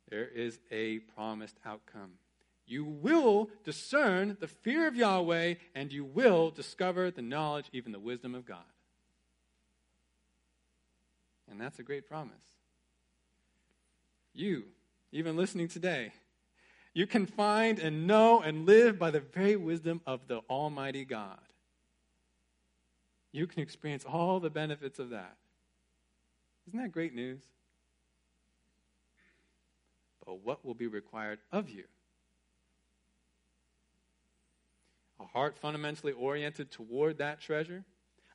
[0.09, 2.11] there is a promised outcome.
[2.67, 7.99] You will discern the fear of Yahweh, and you will discover the knowledge, even the
[7.99, 8.59] wisdom of God.
[11.49, 12.35] And that's a great promise.
[14.33, 14.65] You,
[15.11, 16.13] even listening today,
[16.93, 21.39] you can find and know and live by the very wisdom of the Almighty God.
[23.31, 25.37] You can experience all the benefits of that.
[26.67, 27.41] Isn't that great news?
[30.25, 31.85] But what will be required of you?
[35.21, 37.83] a heart fundamentally oriented toward that treasure,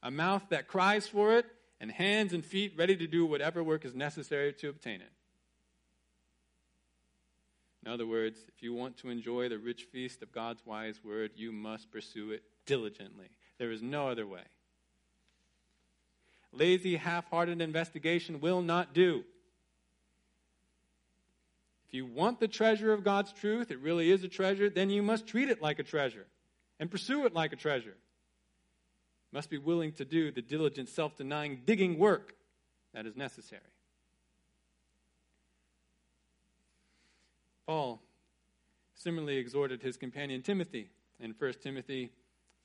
[0.02, 1.46] a mouth that cries for it,
[1.80, 5.12] and hands and feet ready to do whatever work is necessary to obtain it.
[7.86, 11.30] In other words, if you want to enjoy the rich feast of God's wise word,
[11.36, 13.28] you must pursue it diligently.
[13.58, 14.42] There is no other way.
[16.52, 19.22] Lazy, half hearted investigation will not do.
[21.86, 25.00] If you want the treasure of God's truth, it really is a treasure, then you
[25.00, 26.26] must treat it like a treasure
[26.80, 27.96] and pursue it like a treasure.
[29.30, 32.34] You Must be willing to do the diligent, self denying, digging work
[32.92, 33.62] that is necessary.
[37.66, 38.00] Paul
[38.94, 42.12] similarly exhorted his companion Timothy in 1 Timothy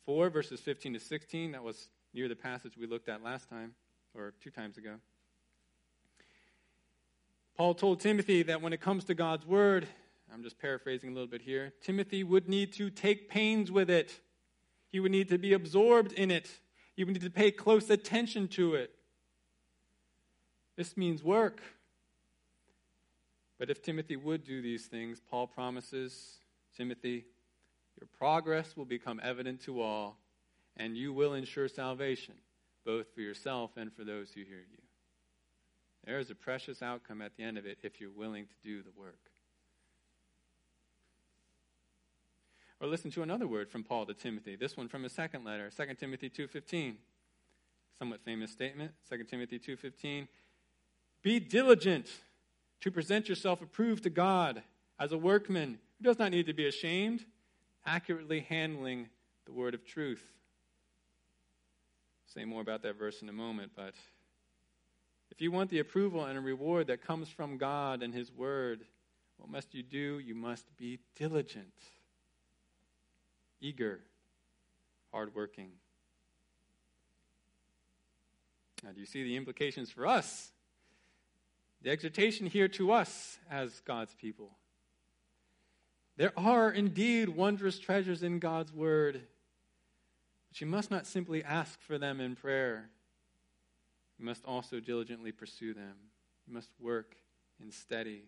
[0.06, 1.54] 4, verses 15 to 16.
[1.54, 3.74] That was near the passage we looked at last time,
[4.16, 4.96] or two times ago.
[7.58, 9.88] Paul told Timothy that when it comes to God's word,
[10.32, 11.74] I'm just paraphrasing a little bit here.
[11.82, 14.20] Timothy would need to take pains with it,
[14.90, 16.50] he would need to be absorbed in it,
[16.96, 18.92] he would need to pay close attention to it.
[20.76, 21.62] This means work.
[23.62, 26.40] But if Timothy would do these things, Paul promises
[26.76, 27.26] Timothy,
[28.00, 30.18] your progress will become evident to all,
[30.78, 32.34] and you will ensure salvation,
[32.84, 34.82] both for yourself and for those who hear you.
[36.08, 38.82] There is a precious outcome at the end of it if you're willing to do
[38.82, 39.30] the work.
[42.80, 44.56] Or listen to another word from Paul to Timothy.
[44.56, 46.98] This one from his second letter, 2 Timothy 2:15.
[48.00, 50.28] Somewhat famous statement, 2 Timothy 2:15.
[51.22, 52.24] Be diligent
[52.82, 54.64] to present yourself approved to God
[55.00, 57.26] as a workman who does not need to be ashamed,
[57.86, 59.10] accurately handling
[59.46, 60.24] the word of truth.
[62.26, 63.94] Say more about that verse in a moment, but
[65.32, 68.86] if you want the approval and a reward that comes from God and His Word,
[69.38, 70.20] what must you do?
[70.20, 71.74] You must be diligent
[73.62, 74.00] eager,
[75.12, 75.70] hardworking.
[78.84, 80.52] Now, do you see the implications for us?
[81.84, 84.52] The exhortation here to us as God's people.
[86.18, 89.22] There are indeed wondrous treasures in God's Word,
[90.50, 92.90] but you must not simply ask for them in prayer.
[94.20, 95.96] You must also diligently pursue them.
[96.48, 97.16] You must work
[97.60, 98.26] and study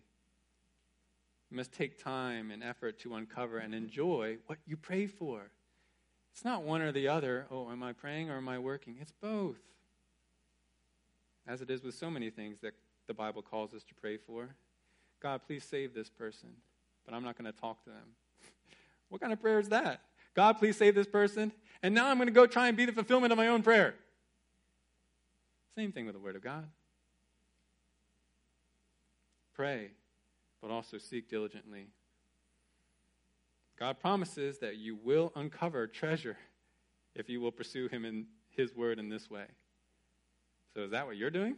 [1.54, 5.52] you must take time and effort to uncover and enjoy what you pray for.
[6.32, 7.46] It's not one or the other.
[7.48, 8.96] Oh, am I praying or am I working?
[9.00, 9.60] It's both.
[11.46, 12.74] As it is with so many things that
[13.06, 14.54] the Bible calls us to pray for.
[15.20, 16.50] God, please save this person,
[17.04, 18.16] but I'm not going to talk to them.
[19.08, 20.00] what kind of prayer is that?
[20.34, 22.92] God, please save this person, and now I'm going to go try and be the
[22.92, 23.94] fulfillment of my own prayer.
[25.76, 26.66] Same thing with the Word of God.
[29.54, 29.90] Pray
[30.64, 31.88] but also seek diligently.
[33.78, 36.38] God promises that you will uncover treasure
[37.14, 39.44] if you will pursue Him in His word in this way.
[40.72, 41.56] So, is that what you're doing?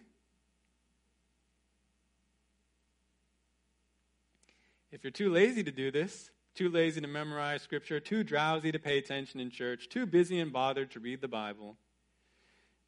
[4.96, 8.78] If you're too lazy to do this, too lazy to memorize Scripture, too drowsy to
[8.78, 11.76] pay attention in church, too busy and bothered to read the Bible,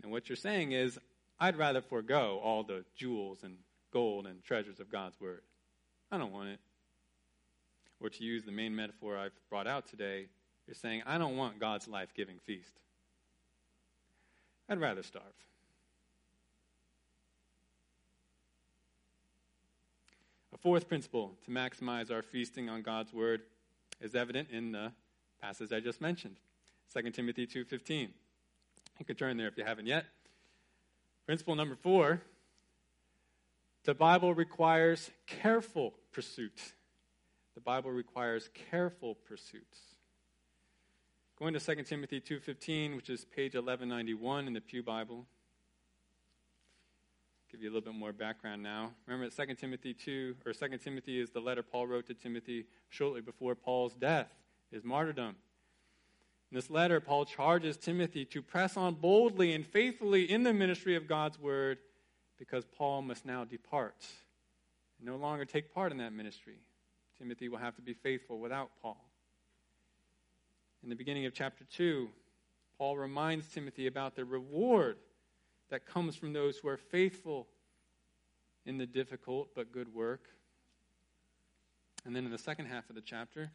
[0.02, 0.98] and what you're saying is,
[1.38, 3.58] I'd rather forego all the jewels and
[3.92, 5.42] gold and treasures of God's Word.
[6.10, 6.60] I don't want it.
[8.00, 10.28] Or to use the main metaphor I've brought out today,
[10.66, 12.72] you're saying, I don't want God's life giving feast.
[14.66, 15.24] I'd rather starve.
[20.60, 23.42] Fourth principle to maximize our feasting on God's word
[24.00, 24.92] is evident in the
[25.40, 26.36] passage I just mentioned,
[26.92, 28.12] 2 Timothy 2:15.
[28.98, 30.06] You can turn there if you haven't yet.
[31.26, 32.20] Principle number 4,
[33.84, 36.74] the Bible requires careful pursuit.
[37.54, 39.78] The Bible requires careful pursuits.
[41.38, 45.28] Going to 2 Timothy 2:15, which is page 1191 in the Pew Bible.
[47.50, 48.92] Give you a little bit more background now.
[49.06, 52.66] Remember that 2 Timothy 2 or 2 Timothy is the letter Paul wrote to Timothy
[52.90, 54.28] shortly before Paul's death,
[54.70, 55.34] his martyrdom.
[56.50, 60.94] In this letter, Paul charges Timothy to press on boldly and faithfully in the ministry
[60.94, 61.78] of God's word
[62.38, 64.06] because Paul must now depart
[64.98, 66.58] and no longer take part in that ministry.
[67.18, 69.02] Timothy will have to be faithful without Paul.
[70.82, 72.08] In the beginning of chapter 2,
[72.76, 74.98] Paul reminds Timothy about the reward
[75.70, 77.46] that comes from those who are faithful
[78.64, 80.28] in the difficult but good work.
[82.04, 83.50] And then in the second half of the chapter,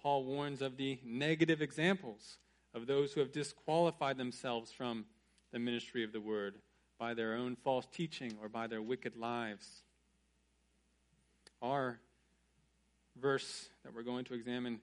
[0.00, 2.38] Paul warns of the negative examples
[2.74, 5.04] of those who have disqualified themselves from
[5.52, 6.56] the ministry of the word
[6.98, 9.82] by their own false teaching or by their wicked lives.
[11.62, 11.98] Our
[13.20, 14.80] verse that we're going to examine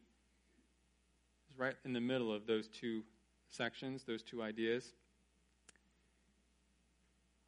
[1.51, 3.03] is right in the middle of those two
[3.49, 4.93] sections, those two ideas.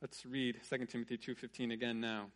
[0.05, 2.29] Let's read 2 Timothy 2:15 again now.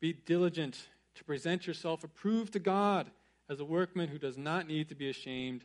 [0.00, 3.08] Be diligent to present yourself approved to God
[3.48, 5.64] as a workman who does not need to be ashamed,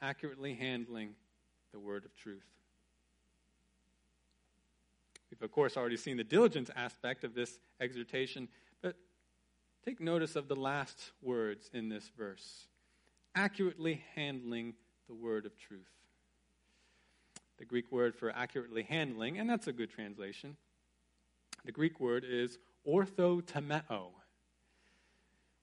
[0.00, 1.16] accurately handling
[1.72, 2.46] the word of truth.
[5.28, 8.48] We've, of course, already seen the diligence aspect of this exhortation,
[8.80, 8.94] but
[9.84, 12.68] take notice of the last words in this verse
[13.34, 14.76] accurately handling
[15.08, 15.90] the word of truth.
[17.58, 20.56] The Greek word for accurately handling, and that's a good translation.
[21.64, 24.10] The Greek word is orthotomeo.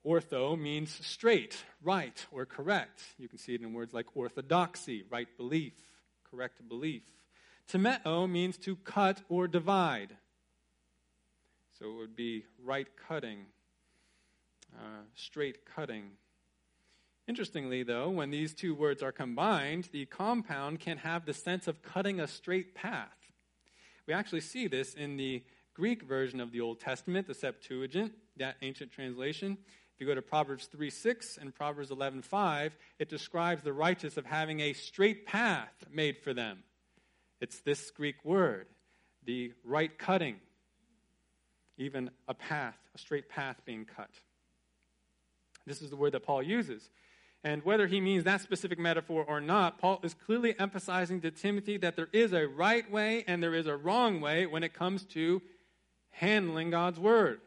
[0.06, 3.02] Ortho means straight, right, or correct.
[3.18, 5.74] You can see it in words like orthodoxy, right belief,
[6.30, 7.02] correct belief.
[7.68, 10.16] Tomeo means to cut or divide.
[11.80, 13.46] So it would be right cutting,
[14.76, 16.12] uh, straight cutting.
[17.28, 21.82] Interestingly, though, when these two words are combined, the compound can have the sense of
[21.82, 23.10] cutting a straight path.
[24.08, 28.58] We actually see this in the Greek version of the Old Testament, the Septuagint, that
[28.62, 29.58] ancient translation.
[29.96, 34.18] If you go to Proverbs 3 6 and Proverbs 11 5, it describes the righteous
[34.18, 36.64] of having a straight path made for them.
[37.42, 38.68] It's this Greek word,
[39.26, 40.36] the right cutting,
[41.78, 44.12] even a path, a straight path being cut.
[45.66, 46.90] This is the word that Paul uses.
[47.46, 51.78] And whether he means that specific metaphor or not, Paul is clearly emphasizing to Timothy
[51.78, 55.04] that there is a right way and there is a wrong way when it comes
[55.06, 55.44] to
[56.10, 57.42] handling God's word.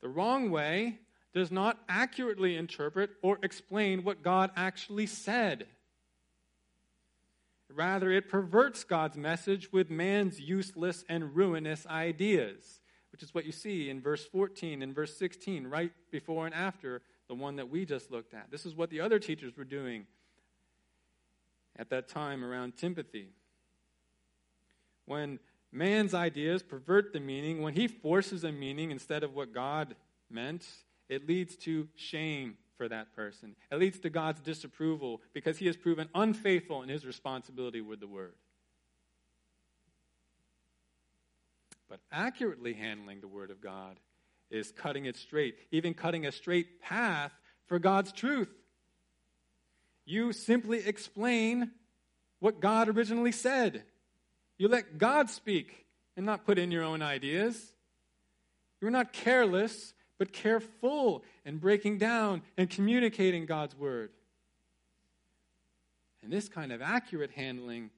[0.00, 1.00] The wrong way
[1.34, 5.66] does not accurately interpret or explain what God actually said.
[7.68, 13.50] Rather, it perverts God's message with man's useless and ruinous ideas, which is what you
[13.50, 17.02] see in verse 14 and verse 16, right before and after
[17.32, 18.50] the one that we just looked at.
[18.50, 20.04] This is what the other teachers were doing
[21.78, 23.30] at that time around Timothy.
[25.06, 25.38] When
[25.72, 29.94] man's ideas pervert the meaning, when he forces a meaning instead of what God
[30.28, 30.66] meant,
[31.08, 33.56] it leads to shame for that person.
[33.70, 38.08] It leads to God's disapproval because he has proven unfaithful in his responsibility with the
[38.08, 38.34] word.
[41.88, 43.98] But accurately handling the word of God
[44.52, 47.32] is cutting it straight, even cutting a straight path
[47.66, 48.50] for God's truth.
[50.04, 51.70] You simply explain
[52.38, 53.84] what God originally said.
[54.58, 55.86] You let God speak
[56.16, 57.72] and not put in your own ideas.
[58.80, 64.10] You're not careless but careful in breaking down and communicating God's word.
[66.22, 67.90] And this kind of accurate handling,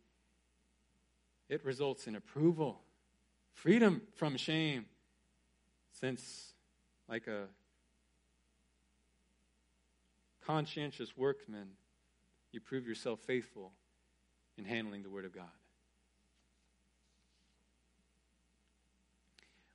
[1.49, 2.81] it results in approval,
[3.53, 4.87] freedom from shame,
[6.05, 6.53] since,
[7.09, 7.45] like a
[10.47, 11.69] conscientious workman,
[12.53, 13.73] you prove yourself faithful
[14.59, 15.49] in handling the Word of God.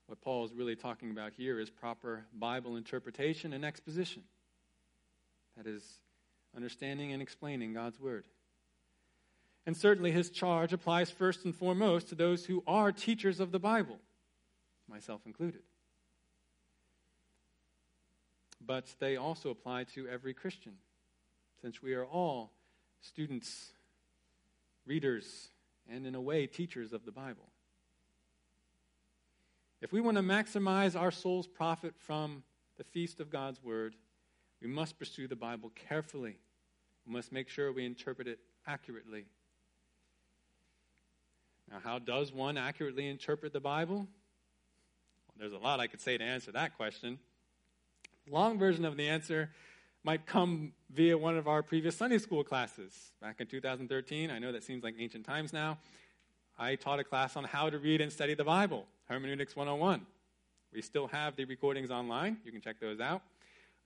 [0.06, 4.22] What Paul is really talking about here is proper Bible interpretation and exposition.
[5.58, 5.84] That is,
[6.56, 8.26] understanding and explaining God's Word.
[9.66, 13.60] And certainly his charge applies first and foremost to those who are teachers of the
[13.60, 13.98] Bible,
[14.88, 15.62] myself included.
[18.66, 20.74] But they also apply to every Christian,
[21.62, 22.51] since we are all
[23.01, 23.72] students,
[24.86, 25.49] readers,
[25.89, 27.49] and in a way, teachers of the Bible.
[29.82, 32.43] If we want to maximize our soul's profit from
[32.78, 33.95] the feast of God's word,
[34.62, 36.38] we must pursue the Bible carefully.
[37.07, 39.26] We must make sure we interpret it accurately.
[41.72, 43.97] Now, how does one accurately interpret the Bible?
[43.97, 47.20] Well, there's a lot I could say to answer that question.
[48.32, 49.50] Long version of the answer
[50.04, 53.12] might come via one of our previous Sunday school classes.
[53.22, 55.80] Back in 2013, I know that seems like ancient times now,
[56.58, 60.06] I taught a class on how to read and study the Bible, Hermeneutics 101.
[60.72, 62.38] We still have the recordings online.
[62.46, 63.24] You can check those out.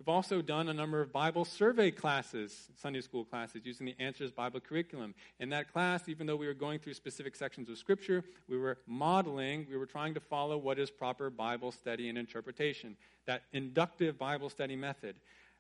[0.04, 4.32] We've also done a number of Bible survey classes, Sunday school classes, using the Answers
[4.32, 5.16] Bible curriculum.
[5.40, 8.80] In that class, even though we were going through specific sections of Scripture, we were
[8.86, 12.98] modeling, we were trying to follow what is proper Bible study and interpretation,
[13.28, 15.16] that inductive Bible study method.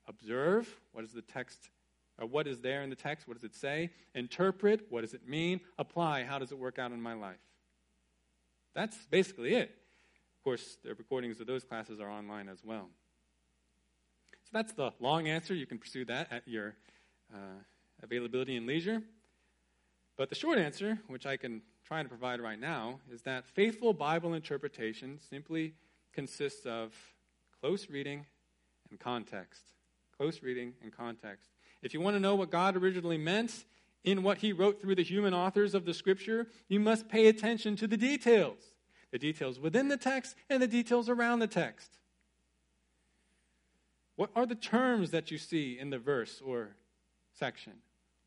[0.10, 1.70] Observe what is the text,
[2.20, 3.92] or what is there in the text, what does it say?
[4.14, 5.62] Interpret, what does it mean?
[5.80, 7.40] Apply, how does it work out in my life?
[8.76, 9.74] That's basically it.
[10.38, 12.90] Of course, the recordings of those classes are online as well.
[14.54, 15.56] That's the long answer.
[15.56, 16.76] You can pursue that at your
[17.34, 17.38] uh,
[18.04, 19.02] availability and leisure.
[20.16, 23.94] But the short answer, which I can try to provide right now, is that faithful
[23.94, 25.74] Bible interpretation simply
[26.14, 26.94] consists of
[27.60, 28.28] close reading
[28.92, 29.64] and context.
[30.16, 31.50] Close reading and context.
[31.82, 33.66] If you want to know what God originally meant
[34.04, 37.76] in what he wrote through the human authors of the scripture, you must pay attention
[37.78, 38.60] to the details
[39.12, 42.00] the details within the text and the details around the text.
[44.16, 46.76] What are the terms that you see in the verse or
[47.32, 47.74] section?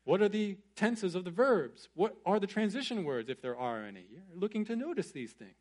[0.03, 1.89] What are the tenses of the verbs?
[1.93, 4.05] What are the transition words, if there are any?
[4.09, 5.51] You're looking to notice these things.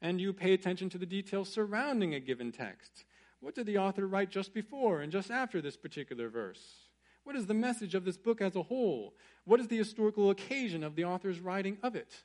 [0.00, 3.04] And you pay attention to the details surrounding a given text.
[3.40, 6.88] What did the author write just before and just after this particular verse?
[7.24, 9.14] What is the message of this book as a whole?
[9.44, 12.22] What is the historical occasion of the author's writing of it?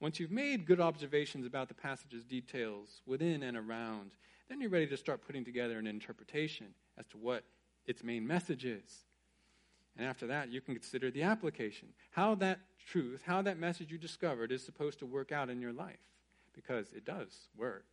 [0.00, 4.12] Once you've made good observations about the passage's details within and around,
[4.48, 6.68] then you're ready to start putting together an interpretation
[6.98, 7.44] as to what
[7.86, 9.04] its main message is.
[9.96, 13.98] And after that, you can consider the application how that truth, how that message you
[13.98, 15.96] discovered is supposed to work out in your life.
[16.54, 17.86] Because it does work.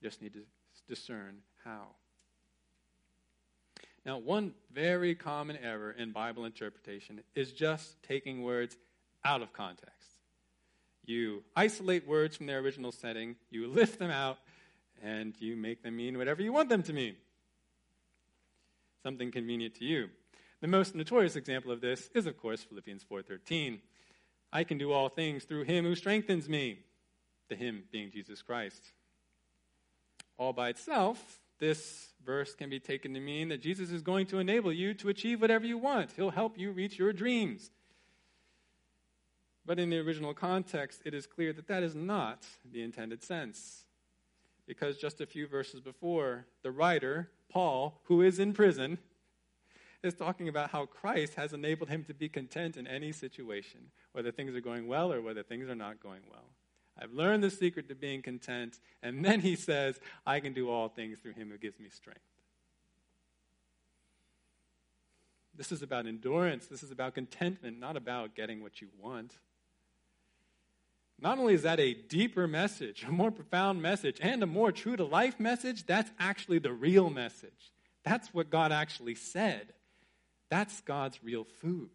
[0.00, 0.42] You just need to
[0.88, 1.88] discern how.
[4.04, 8.76] Now, one very common error in Bible interpretation is just taking words
[9.24, 10.07] out of context.
[11.08, 14.36] You isolate words from their original setting, you lift them out,
[15.02, 17.16] and you make them mean whatever you want them to mean.
[19.02, 20.10] Something convenient to you.
[20.60, 23.80] The most notorious example of this is of course Philippians 4:13.
[24.52, 26.80] I can do all things through him who strengthens me.
[27.48, 28.92] The him being Jesus Christ.
[30.36, 34.40] All by itself, this verse can be taken to mean that Jesus is going to
[34.40, 36.12] enable you to achieve whatever you want.
[36.12, 37.70] He'll help you reach your dreams.
[39.68, 43.84] But in the original context, it is clear that that is not the intended sense.
[44.66, 48.96] Because just a few verses before, the writer, Paul, who is in prison,
[50.02, 53.80] is talking about how Christ has enabled him to be content in any situation,
[54.12, 56.46] whether things are going well or whether things are not going well.
[56.98, 58.78] I've learned the secret to being content.
[59.02, 62.22] And then he says, I can do all things through him who gives me strength.
[65.54, 66.68] This is about endurance.
[66.68, 69.34] This is about contentment, not about getting what you want.
[71.20, 74.96] Not only is that a deeper message, a more profound message, and a more true
[74.96, 77.72] to life message, that's actually the real message.
[78.04, 79.72] That's what God actually said.
[80.50, 81.90] That's God's real food.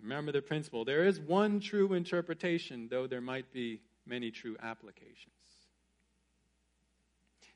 [0.00, 5.34] Remember the principle there is one true interpretation, though there might be many true applications.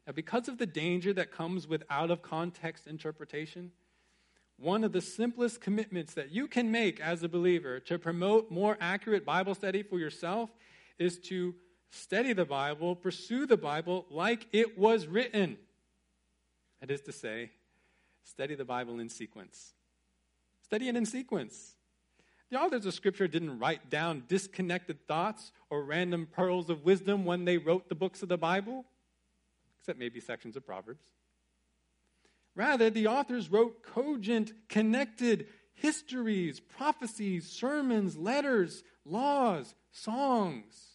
[0.06, 3.72] Now, because of the danger that comes with out of context interpretation,
[4.58, 8.76] one of the simplest commitments that you can make as a believer to promote more
[8.80, 10.50] accurate Bible study for yourself
[10.98, 11.54] is to
[11.90, 15.56] study the Bible, pursue the Bible like it was written.
[16.80, 17.50] That is to say,
[18.24, 19.74] study the Bible in sequence.
[20.62, 21.74] Study it in sequence.
[22.50, 27.44] The authors of Scripture didn't write down disconnected thoughts or random pearls of wisdom when
[27.44, 28.84] they wrote the books of the Bible,
[29.80, 31.04] except maybe sections of Proverbs.
[32.56, 40.94] Rather, the authors wrote cogent, connected histories, prophecies, sermons, letters, laws, songs.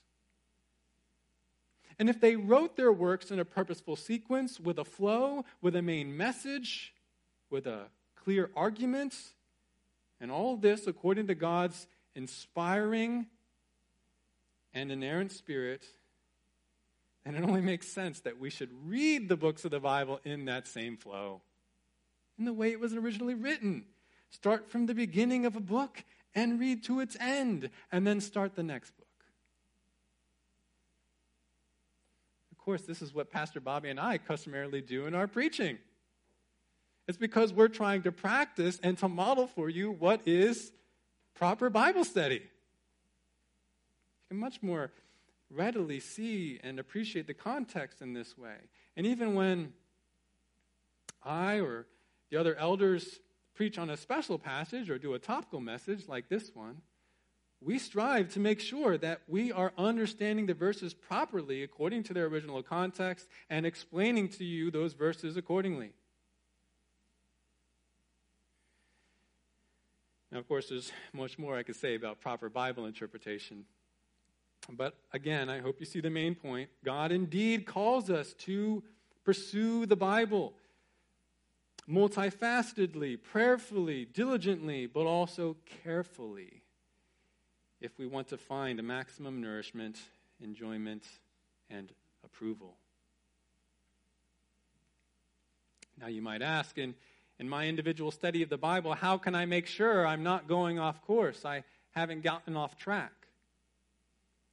[1.99, 5.82] And if they wrote their works in a purposeful sequence with a flow, with a
[5.82, 6.93] main message,
[7.49, 9.16] with a clear argument,
[10.22, 13.28] and all this according to God's inspiring
[14.74, 15.84] and inerrant spirit,
[17.26, 20.45] then it only makes sense that we should read the books of the Bible in
[20.45, 21.41] that same flow
[22.39, 23.85] in the way it was originally written.
[24.31, 28.55] Start from the beginning of a book and read to its end and then start
[28.55, 29.05] the next book.
[32.51, 35.77] Of course, this is what Pastor Bobby and I customarily do in our preaching.
[37.07, 40.71] It's because we're trying to practice and to model for you what is
[41.33, 42.35] proper Bible study.
[42.35, 42.41] You
[44.29, 44.91] can much more
[45.49, 48.57] readily see and appreciate the context in this way.
[48.95, 49.73] And even when
[51.23, 51.87] I or
[52.30, 53.19] the other elders
[53.55, 56.77] preach on a special passage or do a topical message like this one,
[57.61, 62.25] we strive to make sure that we are understanding the verses properly according to their
[62.25, 65.91] original context and explaining to you those verses accordingly.
[70.32, 73.65] Now, of course, there's much more I could say about proper Bible interpretation.
[74.71, 76.69] But again, I hope you see the main point.
[76.86, 78.84] God indeed calls us to
[79.25, 80.53] pursue the Bible
[81.89, 86.63] multifacetedly, prayerfully, diligently, but also carefully
[87.81, 89.97] if we want to find a maximum nourishment,
[90.41, 91.03] enjoyment,
[91.69, 91.91] and
[92.23, 92.75] approval.
[95.99, 96.95] Now, you might ask, in,
[97.39, 100.79] in my individual study of the Bible, how can I make sure I'm not going
[100.79, 101.45] off course?
[101.45, 103.11] I haven't gotten off track.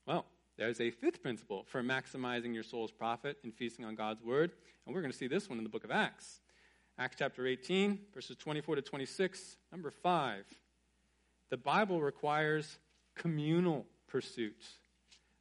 [0.07, 0.24] Well,
[0.57, 4.53] there's a fifth principle for maximizing your soul's profit and feasting on God's word,
[4.87, 6.41] and we're going to see this one in the book of Acts.
[6.99, 9.59] Acts chapter 18, verses 24 to 26.
[9.71, 10.47] Number five,
[11.51, 12.79] the Bible requires
[13.15, 14.65] communal pursuit.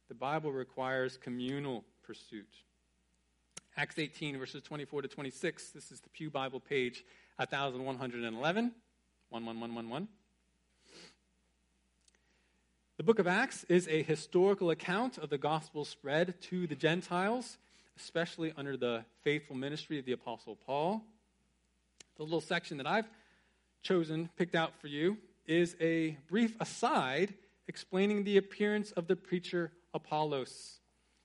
[0.08, 2.48] The Bible requires communal pursuit.
[3.78, 5.70] Acts 18, verses 24 to 26.
[5.70, 7.04] This is the Pew Bible page
[7.36, 8.72] 1111.
[9.30, 10.08] 11111.
[12.98, 17.56] The book of Acts is a historical account of the gospel spread to the Gentiles,
[17.98, 21.02] especially under the faithful ministry of the Apostle Paul.
[22.16, 23.08] The little section that I've
[23.82, 27.34] chosen, picked out for you, is a brief aside
[27.68, 30.80] explaining the appearance of the preacher Apollos.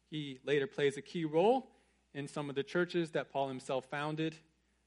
[0.10, 1.70] He later plays a key role
[2.14, 4.36] in some of the churches that Paul himself founded,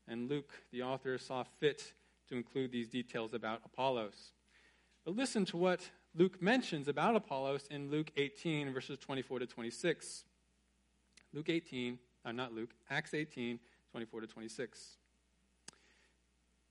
[0.07, 1.95] and Luke, the author, saw fit
[2.29, 4.33] to include these details about Apollos.
[5.07, 5.81] But listen to what
[6.15, 10.25] Luke mentions about Apollos in Luke 18, verses 24 to 26.
[11.33, 13.59] Luke 18, uh, not Luke, Acts 18,
[13.91, 14.99] 24 to 26.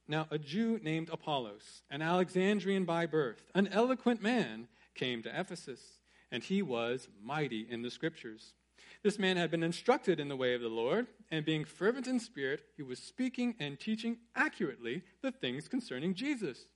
[0.08, 6.00] Now, a Jew named Apollos, an Alexandrian by birth, an eloquent man, came to Ephesus,
[6.32, 8.54] and he was mighty in the scriptures.
[9.02, 12.20] This man had been instructed in the way of the Lord, and being fervent in
[12.20, 16.68] spirit, he was speaking and teaching accurately the things concerning Jesus,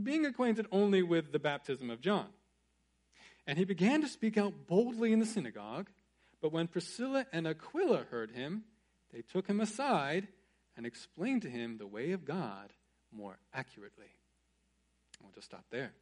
[0.00, 2.28] being acquainted only with the baptism of John.
[3.46, 5.90] And he began to speak out boldly in the synagogue,
[6.40, 8.64] but when Priscilla and Aquila heard him,
[9.12, 10.28] they took him aside
[10.76, 12.72] and explain to him the way of God
[13.12, 14.10] more accurately.
[15.22, 15.92] Want to stop there.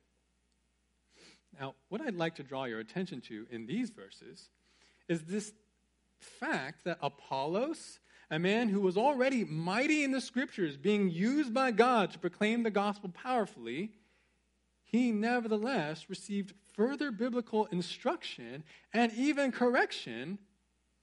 [1.60, 4.48] Now, what I'd like to draw your attention to in these verses
[5.08, 5.52] is this
[6.18, 7.98] fact that Apollos,
[8.30, 12.62] a man who was already mighty in the scriptures, being used by God to proclaim
[12.62, 13.92] the gospel powerfully,
[14.82, 20.38] he nevertheless received further biblical instruction and even correction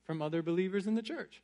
[0.03, 1.43] from other believers in the church.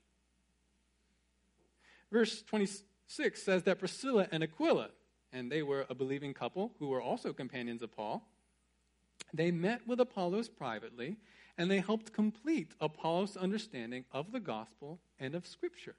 [2.11, 4.89] Verse 26 says that Priscilla and Aquila,
[5.31, 8.27] and they were a believing couple who were also companions of Paul,
[9.33, 11.17] they met with Apollos privately
[11.57, 15.95] and they helped complete Apollos' understanding of the gospel and of Scripture.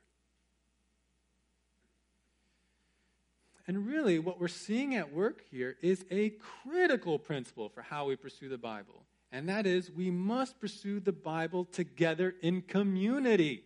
[3.67, 8.15] And really, what we're seeing at work here is a critical principle for how we
[8.15, 9.03] pursue the Bible.
[9.33, 13.65] And that is, we must pursue the Bible together in community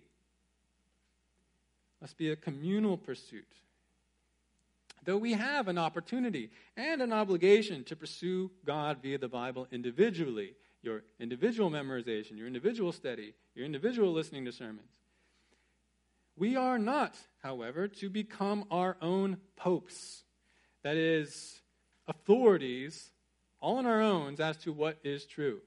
[2.00, 3.46] must be a communal pursuit.
[5.04, 10.54] Though we have an opportunity and an obligation to pursue God via the Bible individually,
[10.82, 14.92] your individual memorization, your individual study, your individual listening to sermons,
[16.36, 20.22] we are not, however, to become our own popes.
[20.82, 21.60] That is,
[22.08, 23.10] authorities
[23.60, 25.60] all on our own as to what is true.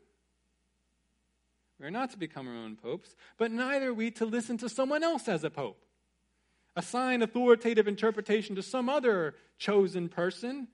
[1.80, 4.70] We are not to become our own popes, but neither are we to listen to
[4.70, 5.84] someone else as a pope
[6.76, 10.68] assign authoritative interpretation to some other chosen person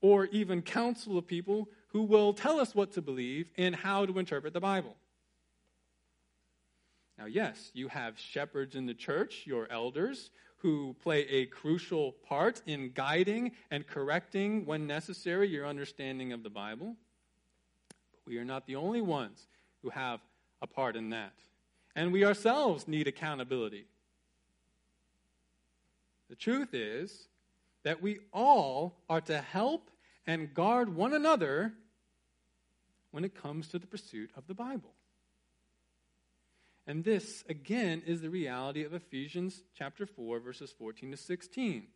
[0.00, 4.18] or even council of people who will tell us what to believe and how to
[4.18, 4.96] interpret the Bible.
[7.18, 12.62] Now, yes, you have shepherds in the church, your elders, who play a crucial part
[12.66, 16.96] in guiding and correcting, when necessary, your understanding of the Bible.
[18.12, 19.46] But we are not the only ones
[19.82, 20.20] who have
[20.62, 21.32] a part in that.
[21.94, 23.86] And we ourselves need accountability.
[26.30, 27.26] The truth is
[27.82, 29.90] that we all are to help
[30.28, 31.72] and guard one another
[33.10, 34.94] when it comes to the pursuit of the Bible.
[36.86, 41.88] And this, again, is the reality of Ephesians chapter 4, verses 14 to 16.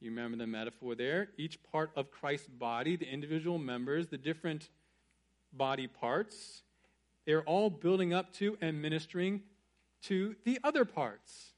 [0.00, 1.28] You remember the metaphor there?
[1.38, 4.68] Each part of Christ's body, the individual members, the different
[5.50, 6.62] body parts,
[7.24, 9.40] they're all building up to and ministering
[10.02, 11.51] to the other parts.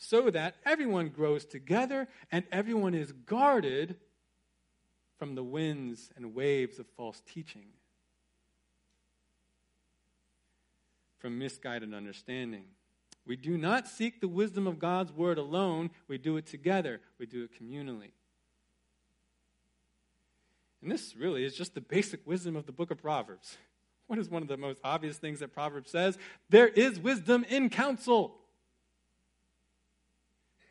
[0.00, 3.96] So that everyone grows together and everyone is guarded
[5.18, 7.66] from the winds and waves of false teaching.
[11.20, 12.64] from misguided understanding.
[13.26, 17.26] We do not seek the wisdom of God's word alone, we do it together, we
[17.26, 18.12] do it communally.
[20.82, 23.56] And this really is just the basic wisdom of the book of Proverbs.
[24.06, 26.18] What is one of the most obvious things that Proverbs says?
[26.48, 28.39] There is wisdom in counsel.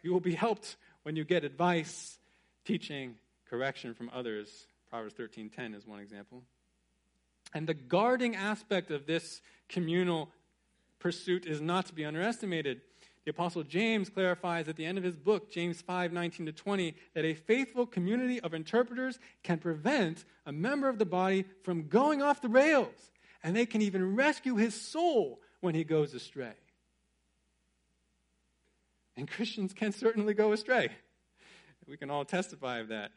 [0.02, 2.18] You will be helped when you get advice,
[2.66, 3.16] teaching,
[3.50, 4.68] correction from others.
[4.89, 6.43] Proverbs 13:10 is one example.
[7.54, 10.32] And the guarding aspect of this communal
[11.00, 12.82] pursuit is not to be underestimated.
[13.26, 16.95] The Apostle James clarifies at the end of his book, James 5 19 to 20,
[17.14, 22.22] that a faithful community of interpreters can prevent a member of the body from going
[22.22, 23.12] off the rails,
[23.43, 26.54] and they can even rescue his soul when he goes astray.
[29.20, 30.88] And Christians can certainly go astray.
[31.86, 33.11] We can all testify of that.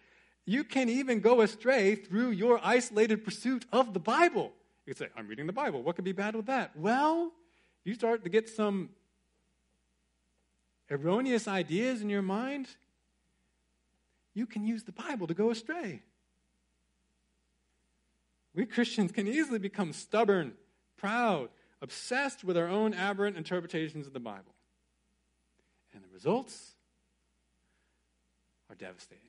[0.44, 4.52] You can even go astray through your isolated pursuit of the Bible.
[4.84, 5.80] You could say, I'm reading the Bible.
[5.80, 6.76] What could be bad with that?
[6.76, 7.30] Well,
[7.84, 8.90] you start to get some
[10.90, 12.66] erroneous ideas in your mind,
[14.34, 16.02] you can use the Bible to go astray.
[18.56, 20.54] We Christians can easily become stubborn,
[20.96, 21.50] proud,
[21.80, 24.52] obsessed with our own aberrant interpretations of the Bible.
[25.94, 26.72] And the results
[28.70, 29.28] are devastating.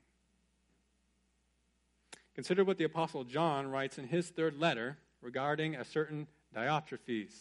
[2.36, 7.34] Consider what the Apostle John writes in his third letter regarding a certain Diotrephes.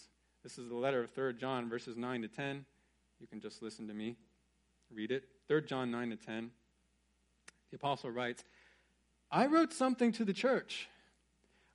[0.43, 2.65] This is the letter of 3 John, verses 9 to 10.
[3.21, 4.17] You can just listen to me
[4.95, 5.25] read it.
[5.49, 6.51] 3 John 9 to 10.
[7.71, 8.45] The apostle writes,
[9.31, 10.89] I wrote something to the church,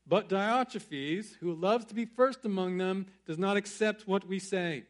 [0.05, 4.83] but Diotrephes, who loves to be first among them, does not accept what we say.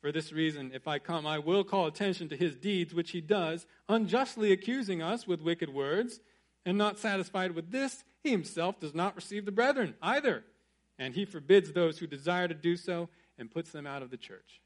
[0.00, 3.20] For this reason, if I come, I will call attention to his deeds, which he
[3.20, 6.20] does, unjustly accusing us with wicked words.
[6.64, 10.44] And not satisfied with this, he himself does not receive the brethren either
[11.00, 14.18] and he forbids those who desire to do so and puts them out of the
[14.18, 14.60] church.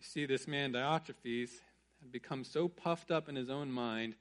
[0.00, 1.50] You see, this man, Diotrephes,
[2.00, 4.14] had become so puffed up in his own mind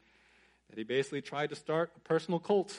[0.70, 2.78] that he basically tried to start a personal cult.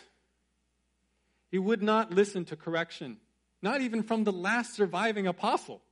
[1.50, 3.16] He would not listen to correction,
[3.62, 5.82] not even from the last surviving apostle.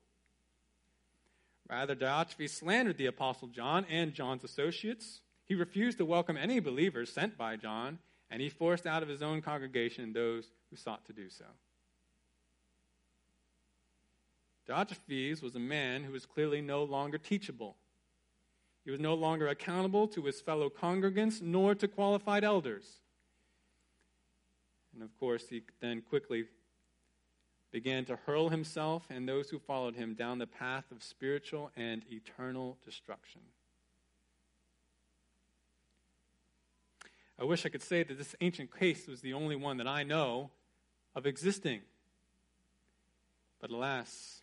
[1.69, 5.21] Rather, Diotrephes slandered the apostle John and John's associates.
[5.45, 7.99] He refused to welcome any believers sent by John
[8.31, 11.45] and he forced out of his own congregation those who sought to do so.
[14.69, 17.77] Diotrephes was a man who was clearly no longer teachable.
[18.85, 23.01] He was no longer accountable to his fellow congregants nor to qualified elders.
[24.93, 26.47] And of course, he then quickly
[27.73, 32.05] began to hurl himself and those who followed him down the path of spiritual and
[32.11, 33.43] eternal destruction.
[37.39, 40.05] I wish I could say that this ancient case was the only one that I
[40.05, 40.51] know
[41.15, 41.81] of existing.
[43.61, 44.41] But alas,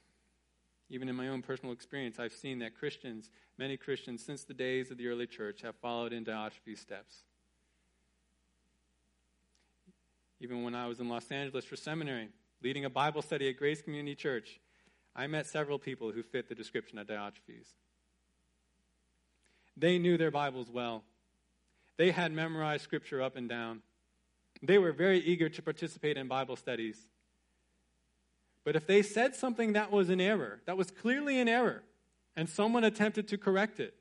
[0.89, 4.91] even in my own personal experience, I've seen that Christians, many Christians since the days
[4.91, 7.24] of the early church, have followed in Diotrephes' steps.
[10.39, 12.30] Even when I was in Los Angeles for seminary,
[12.64, 14.59] leading a Bible study at Grace Community Church,
[15.16, 17.68] I met several people who fit the description of Diotrephes.
[19.76, 21.03] They knew their Bibles well.
[21.97, 23.82] They had memorized scripture up and down.
[24.61, 27.05] They were very eager to participate in Bible studies.
[28.64, 31.84] But if they said something that was an error, that was clearly an error,
[32.36, 33.93] and someone attempted to correct it,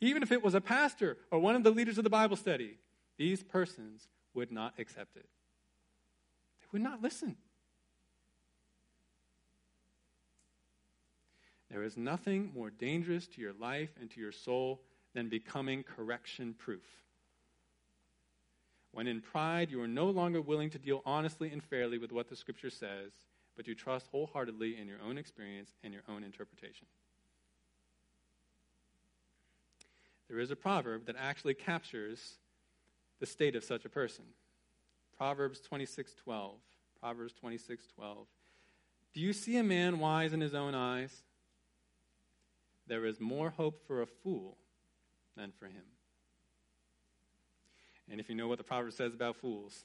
[0.00, 2.78] even if it was a pastor or one of the leaders of the Bible study,
[3.18, 5.26] these persons would not accept it.
[6.60, 7.36] They would not listen.
[11.70, 14.80] There is nothing more dangerous to your life and to your soul
[15.14, 17.04] than becoming correction proof
[18.94, 22.28] when in pride you are no longer willing to deal honestly and fairly with what
[22.28, 23.10] the Scripture says,
[23.56, 26.86] but you trust wholeheartedly in your own experience and your own interpretation.
[30.28, 32.38] There is a proverb that actually captures
[33.20, 34.24] the state of such a person.
[35.16, 36.54] Proverbs 26:12.
[37.00, 38.26] Proverbs 26:12.
[39.12, 41.24] Do you see a man wise in his own eyes?
[42.86, 44.56] There is more hope for a fool
[45.36, 45.84] than for him.
[48.10, 49.84] And if you know what the proverb says about fools,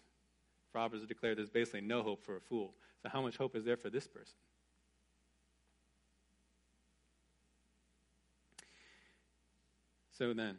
[0.71, 2.73] Proverbs declare there's basically no hope for a fool.
[3.01, 4.35] So, how much hope is there for this person?
[10.11, 10.57] So then,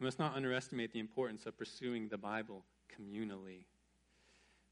[0.00, 2.64] we must not underestimate the importance of pursuing the Bible
[2.98, 3.66] communally.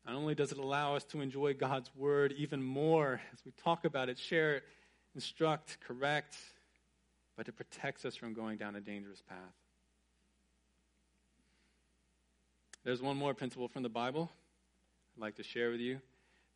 [0.07, 3.85] Not only does it allow us to enjoy God's Word even more as we talk
[3.85, 4.63] about it, share it,
[5.15, 6.37] instruct, correct,
[7.37, 9.39] but it protects us from going down a dangerous path.
[12.85, 14.31] There's one more principle from the Bible
[15.17, 16.01] I'd like to share with you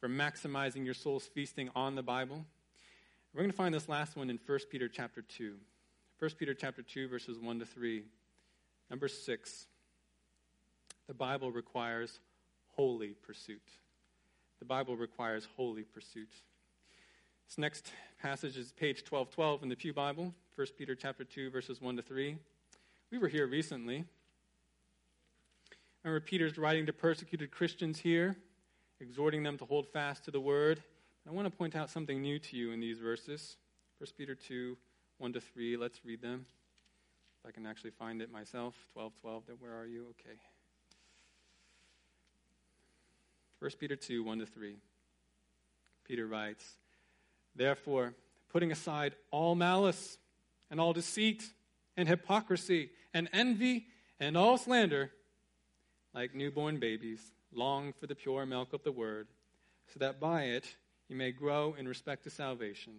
[0.01, 2.45] for maximizing your soul's feasting on the Bible.
[3.33, 5.55] We're going to find this last one in 1 Peter chapter 2.
[6.19, 8.05] 1 Peter chapter 2 verses 1 to 3.
[8.91, 9.67] Number 6.
[11.07, 12.19] The Bible requires
[12.75, 13.63] holy pursuit.
[14.59, 16.31] The Bible requires holy pursuit.
[17.47, 21.83] This next passage is page 1212 in the Pew Bible, 1 Peter chapter 2 verses
[21.83, 22.35] 1 to 3.
[23.13, 24.07] We were here recently.
[26.03, 28.37] Remember Peter's writing to persecuted Christians here,
[28.99, 30.83] exhorting them to hold fast to the word.
[31.29, 33.59] I want to point out something new to you in these verses.
[33.99, 34.79] 1 Peter 2
[35.19, 35.77] 1 to 3.
[35.77, 36.47] Let's read them.
[37.45, 38.75] If I can actually find it myself.
[38.95, 39.43] 12 12.
[39.61, 40.07] Where are you?
[40.19, 40.39] Okay.
[43.59, 44.77] 1 Peter 2 1 to 3.
[46.09, 46.77] Peter writes,
[47.55, 48.15] Therefore,
[48.51, 50.17] putting aside all malice
[50.71, 51.45] and all deceit
[51.97, 53.87] and hypocrisy and envy
[54.21, 55.11] and all slander,
[56.15, 57.21] like newborn babies,
[57.53, 59.29] long for the pure milk of the word,
[59.93, 60.77] so that by it
[61.09, 62.95] you may grow in respect to salvation,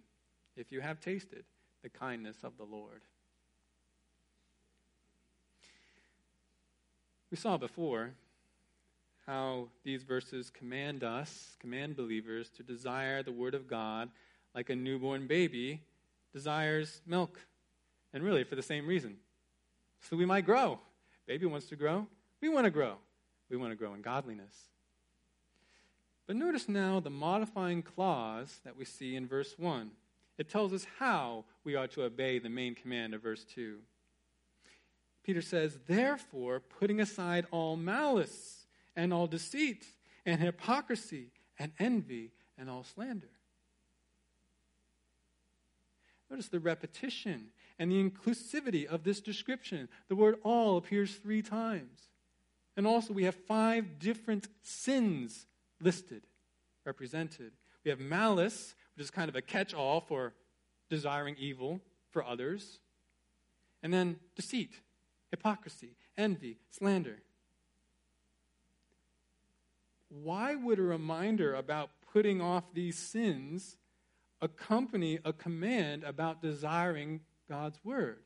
[0.55, 1.43] if you have tasted
[1.84, 3.01] the kindness of the Lord.
[7.30, 8.11] We saw before
[9.26, 14.09] how these verses command us, command believers, to desire the Word of God
[14.55, 15.82] like a newborn baby
[16.34, 17.39] desires milk.
[18.14, 19.18] And really, for the same reason.
[20.10, 20.80] So we might grow.
[21.28, 22.08] Baby wants to grow.
[22.41, 22.95] We want to grow.
[23.49, 24.55] We want to grow in godliness.
[26.26, 29.91] But notice now the modifying clause that we see in verse 1.
[30.38, 33.78] It tells us how we are to obey the main command of verse 2.
[35.24, 39.86] Peter says, Therefore, putting aside all malice and all deceit
[40.26, 43.30] and hypocrisy and envy and all slander.
[46.30, 47.47] Notice the repetition
[47.80, 49.89] and the inclusivity of this description.
[50.07, 52.09] The word all appears three times.
[52.75, 55.47] And also, we have five different sins
[55.82, 56.23] listed,
[56.86, 57.53] represented.
[57.84, 60.34] We have malice, which is kind of a catch all for
[60.89, 62.80] desiring evil for others.
[63.82, 64.71] And then deceit,
[65.32, 67.21] hypocrisy, envy, slander
[70.09, 73.78] why would a reminder about putting off these sins
[74.41, 78.20] accompany a command about desiring God's word?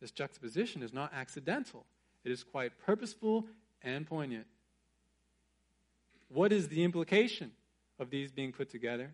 [0.00, 1.86] This juxtaposition is not accidental,
[2.24, 3.46] it is quite purposeful
[3.82, 4.46] and poignant.
[6.28, 7.52] What is the implication
[7.98, 9.12] of these being put together?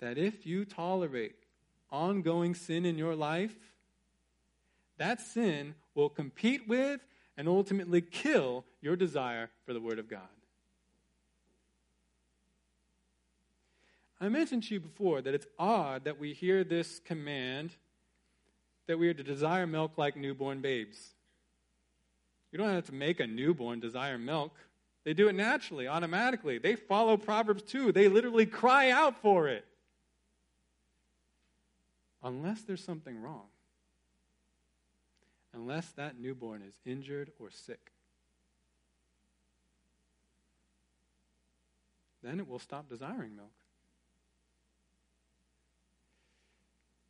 [0.00, 1.36] That if you tolerate
[1.90, 3.54] ongoing sin in your life,
[4.96, 7.00] that sin will compete with
[7.36, 10.28] and ultimately kill your desire for the Word of God.
[14.20, 17.72] I mentioned to you before that it's odd that we hear this command
[18.86, 21.14] that we are to desire milk like newborn babes.
[22.52, 24.52] You don't have to make a newborn desire milk.
[25.04, 26.58] They do it naturally, automatically.
[26.58, 27.92] They follow Proverbs 2.
[27.92, 29.64] They literally cry out for it.
[32.22, 33.46] Unless there's something wrong
[35.54, 37.92] unless that newborn is injured or sick.
[42.22, 43.52] Then it will stop desiring milk.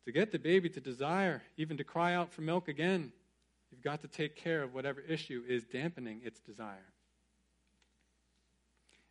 [0.05, 3.11] To get the baby to desire, even to cry out for milk again,
[3.71, 6.91] you've got to take care of whatever issue is dampening its desire.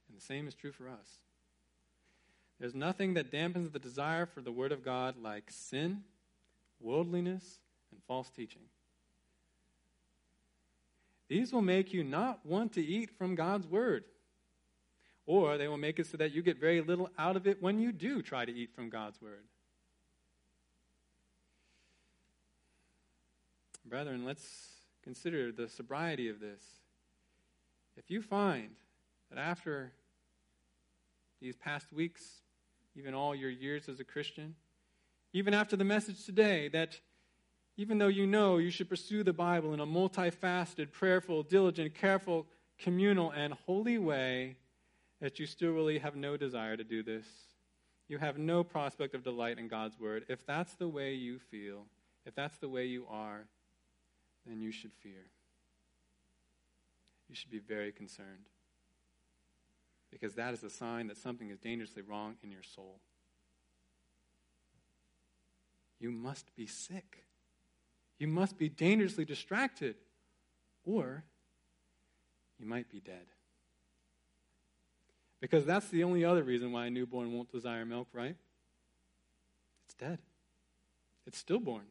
[0.09, 1.19] And the same is true for us.
[2.59, 6.03] There's nothing that dampens the desire for the Word of God like sin,
[6.81, 7.61] worldliness,
[7.93, 8.63] and false teaching.
[11.29, 14.03] These will make you not want to eat from God's word.
[15.27, 17.79] Or they will make it so that you get very little out of it when
[17.79, 19.45] you do try to eat from God's word.
[23.91, 24.47] Brethren, let's
[25.03, 26.63] consider the sobriety of this.
[27.97, 28.71] If you find
[29.31, 29.91] that after
[31.41, 32.23] these past weeks,
[32.95, 34.55] even all your years as a Christian,
[35.33, 37.01] even after the message today, that
[37.77, 42.47] even though you know you should pursue the Bible in a multifaceted, prayerful, diligent, careful,
[42.79, 44.57] communal, and holy way,
[45.21, 47.27] that you still really have no desire to do this.
[48.07, 51.87] you have no prospect of delight in God's word, if that's the way you feel,
[52.25, 53.47] if that's the way you are,
[54.47, 55.31] then you should fear.
[57.29, 58.49] You should be very concerned.
[60.11, 62.99] Because that is a sign that something is dangerously wrong in your soul.
[66.01, 67.25] You must be sick.
[68.19, 69.95] You must be dangerously distracted.
[70.85, 71.25] Or
[72.59, 73.27] you might be dead.
[75.41, 78.37] Because that's the only other reason why a newborn won't desire milk, right?
[79.87, 80.19] It's dead.
[81.27, 81.87] It's stillborn.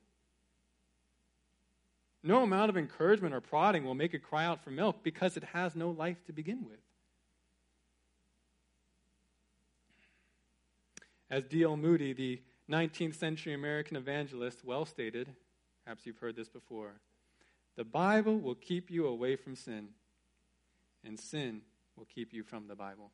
[2.22, 5.43] No amount of encouragement or prodding will make it cry out for milk because it
[5.53, 6.80] has no life to begin with.
[11.30, 11.78] As D.L.
[11.78, 15.30] Moody, the 19th century American evangelist, well stated,
[15.86, 16.93] perhaps you've heard this before
[17.78, 19.89] the Bible will keep you away from sin,
[21.05, 21.61] and sin
[21.95, 23.11] will keep you from the Bible.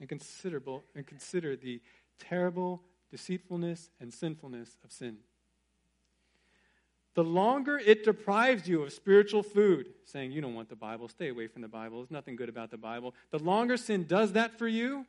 [0.00, 1.80] and considerable and consider the
[2.18, 5.18] terrible deceitfulness and sinfulness of sin.
[7.16, 11.30] The longer it deprives you of spiritual food, saying you don't want the Bible, stay
[11.30, 14.58] away from the Bible, there's nothing good about the Bible, the longer sin does that
[14.58, 15.06] for you,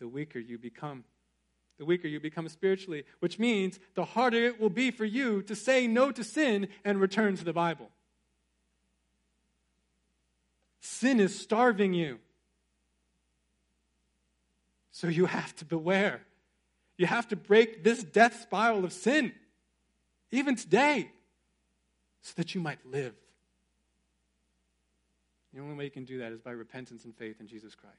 [0.00, 1.04] the weaker you become.
[1.78, 5.54] The weaker you become spiritually, which means the harder it will be for you to
[5.54, 7.88] say no to sin and return to the Bible.
[10.80, 12.18] Sin is starving you.
[14.90, 16.22] So you have to beware.
[16.96, 19.32] You have to break this death spiral of sin,
[20.32, 21.12] even today,
[22.28, 23.14] so that you might live.
[25.54, 27.96] The only way you can do that is by repentance and faith in Jesus Christ.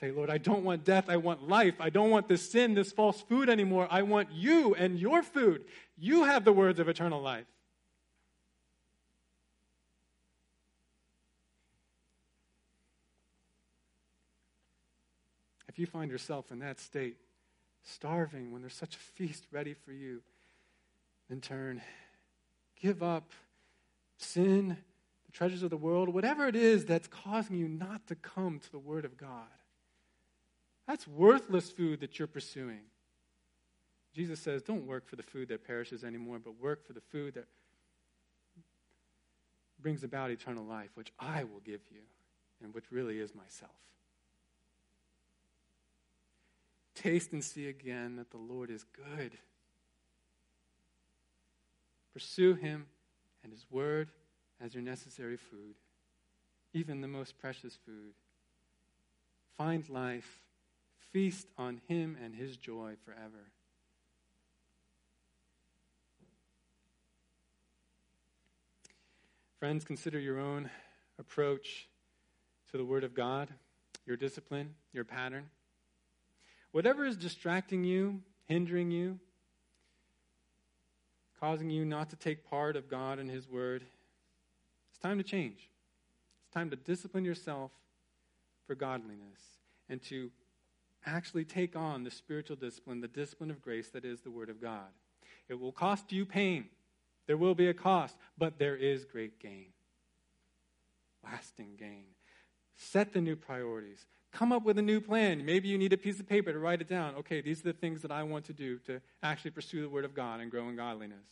[0.00, 1.06] Say, Lord, I don't want death.
[1.08, 1.74] I want life.
[1.80, 3.88] I don't want this sin, this false food anymore.
[3.90, 5.64] I want you and your food.
[5.98, 7.46] You have the words of eternal life.
[15.68, 17.16] If you find yourself in that state,
[17.82, 20.22] starving when there's such a feast ready for you,
[21.28, 21.82] then turn.
[22.82, 23.30] Give up
[24.16, 24.76] sin,
[25.24, 28.72] the treasures of the world, whatever it is that's causing you not to come to
[28.72, 29.46] the Word of God.
[30.88, 32.80] That's worthless food that you're pursuing.
[34.12, 37.34] Jesus says, don't work for the food that perishes anymore, but work for the food
[37.34, 37.46] that
[39.80, 42.00] brings about eternal life, which I will give you,
[42.62, 43.70] and which really is myself.
[46.96, 49.38] Taste and see again that the Lord is good.
[52.12, 52.86] Pursue Him
[53.42, 54.10] and His Word
[54.60, 55.76] as your necessary food,
[56.72, 58.14] even the most precious food.
[59.56, 60.40] Find life,
[61.12, 63.50] feast on Him and His joy forever.
[69.58, 70.68] Friends, consider your own
[71.18, 71.86] approach
[72.70, 73.48] to the Word of God,
[74.04, 75.50] your discipline, your pattern.
[76.72, 79.20] Whatever is distracting you, hindering you,
[81.42, 83.82] causing you not to take part of God and His Word,
[84.90, 85.68] it's time to change.
[86.44, 87.72] It's time to discipline yourself
[88.64, 89.40] for godliness
[89.88, 90.30] and to
[91.04, 94.62] actually take on the spiritual discipline, the discipline of grace that is the Word of
[94.62, 94.86] God.
[95.48, 96.66] It will cost you pain.
[97.26, 99.72] There will be a cost, but there is great gain.
[101.24, 102.04] Lasting gain.
[102.76, 104.06] Set the new priorities.
[104.32, 105.44] Come up with a new plan.
[105.44, 107.14] Maybe you need a piece of paper to write it down.
[107.16, 110.06] Okay, these are the things that I want to do to actually pursue the Word
[110.06, 111.28] of God and grow in godliness.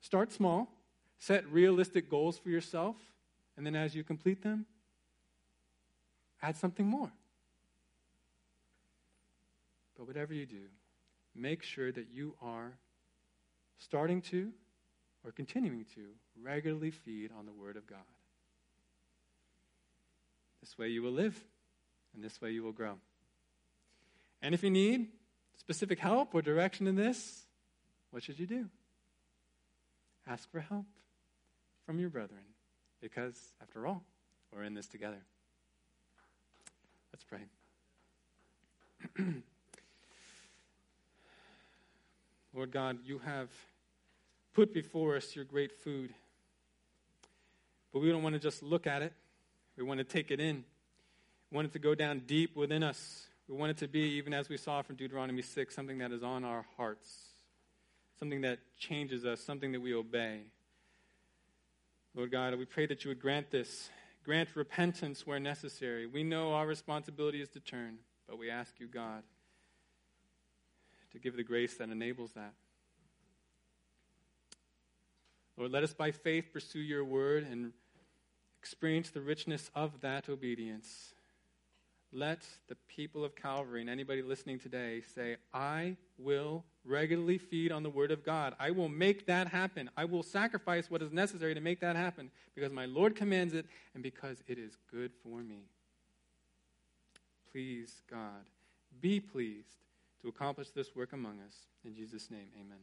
[0.00, 0.68] Start small,
[1.18, 2.96] set realistic goals for yourself,
[3.56, 4.66] and then as you complete them,
[6.40, 7.10] add something more.
[9.96, 10.68] But whatever you do,
[11.34, 12.78] make sure that you are
[13.78, 14.52] starting to
[15.24, 16.02] or continuing to
[16.40, 17.98] regularly feed on the Word of God.
[20.60, 21.38] This way you will live,
[22.14, 22.94] and this way you will grow.
[24.42, 25.08] And if you need
[25.56, 27.44] specific help or direction in this,
[28.10, 28.68] what should you do?
[30.26, 30.86] Ask for help
[31.86, 32.44] from your brethren,
[33.00, 34.02] because, after all,
[34.54, 35.22] we're in this together.
[37.12, 37.40] Let's pray.
[42.54, 43.48] Lord God, you have
[44.54, 46.12] put before us your great food,
[47.92, 49.12] but we don't want to just look at it.
[49.78, 50.64] We want to take it in.
[51.52, 53.28] We want it to go down deep within us.
[53.48, 56.24] We want it to be, even as we saw from Deuteronomy 6, something that is
[56.24, 57.08] on our hearts,
[58.18, 60.40] something that changes us, something that we obey.
[62.12, 63.88] Lord God, we pray that you would grant this.
[64.24, 66.06] Grant repentance where necessary.
[66.06, 69.22] We know our responsibility is to turn, but we ask you, God,
[71.12, 72.52] to give the grace that enables that.
[75.56, 77.72] Lord, let us by faith pursue your word and
[78.58, 81.14] experience the richness of that obedience
[82.12, 87.82] let the people of Calvary and anybody listening today say, I will regularly feed on
[87.82, 88.54] the Word of God.
[88.58, 89.90] I will make that happen.
[89.96, 93.66] I will sacrifice what is necessary to make that happen because my Lord commands it
[93.94, 95.64] and because it is good for me.
[97.52, 98.46] Please, God,
[99.00, 99.84] be pleased
[100.22, 101.54] to accomplish this work among us.
[101.84, 102.78] In Jesus' name, amen.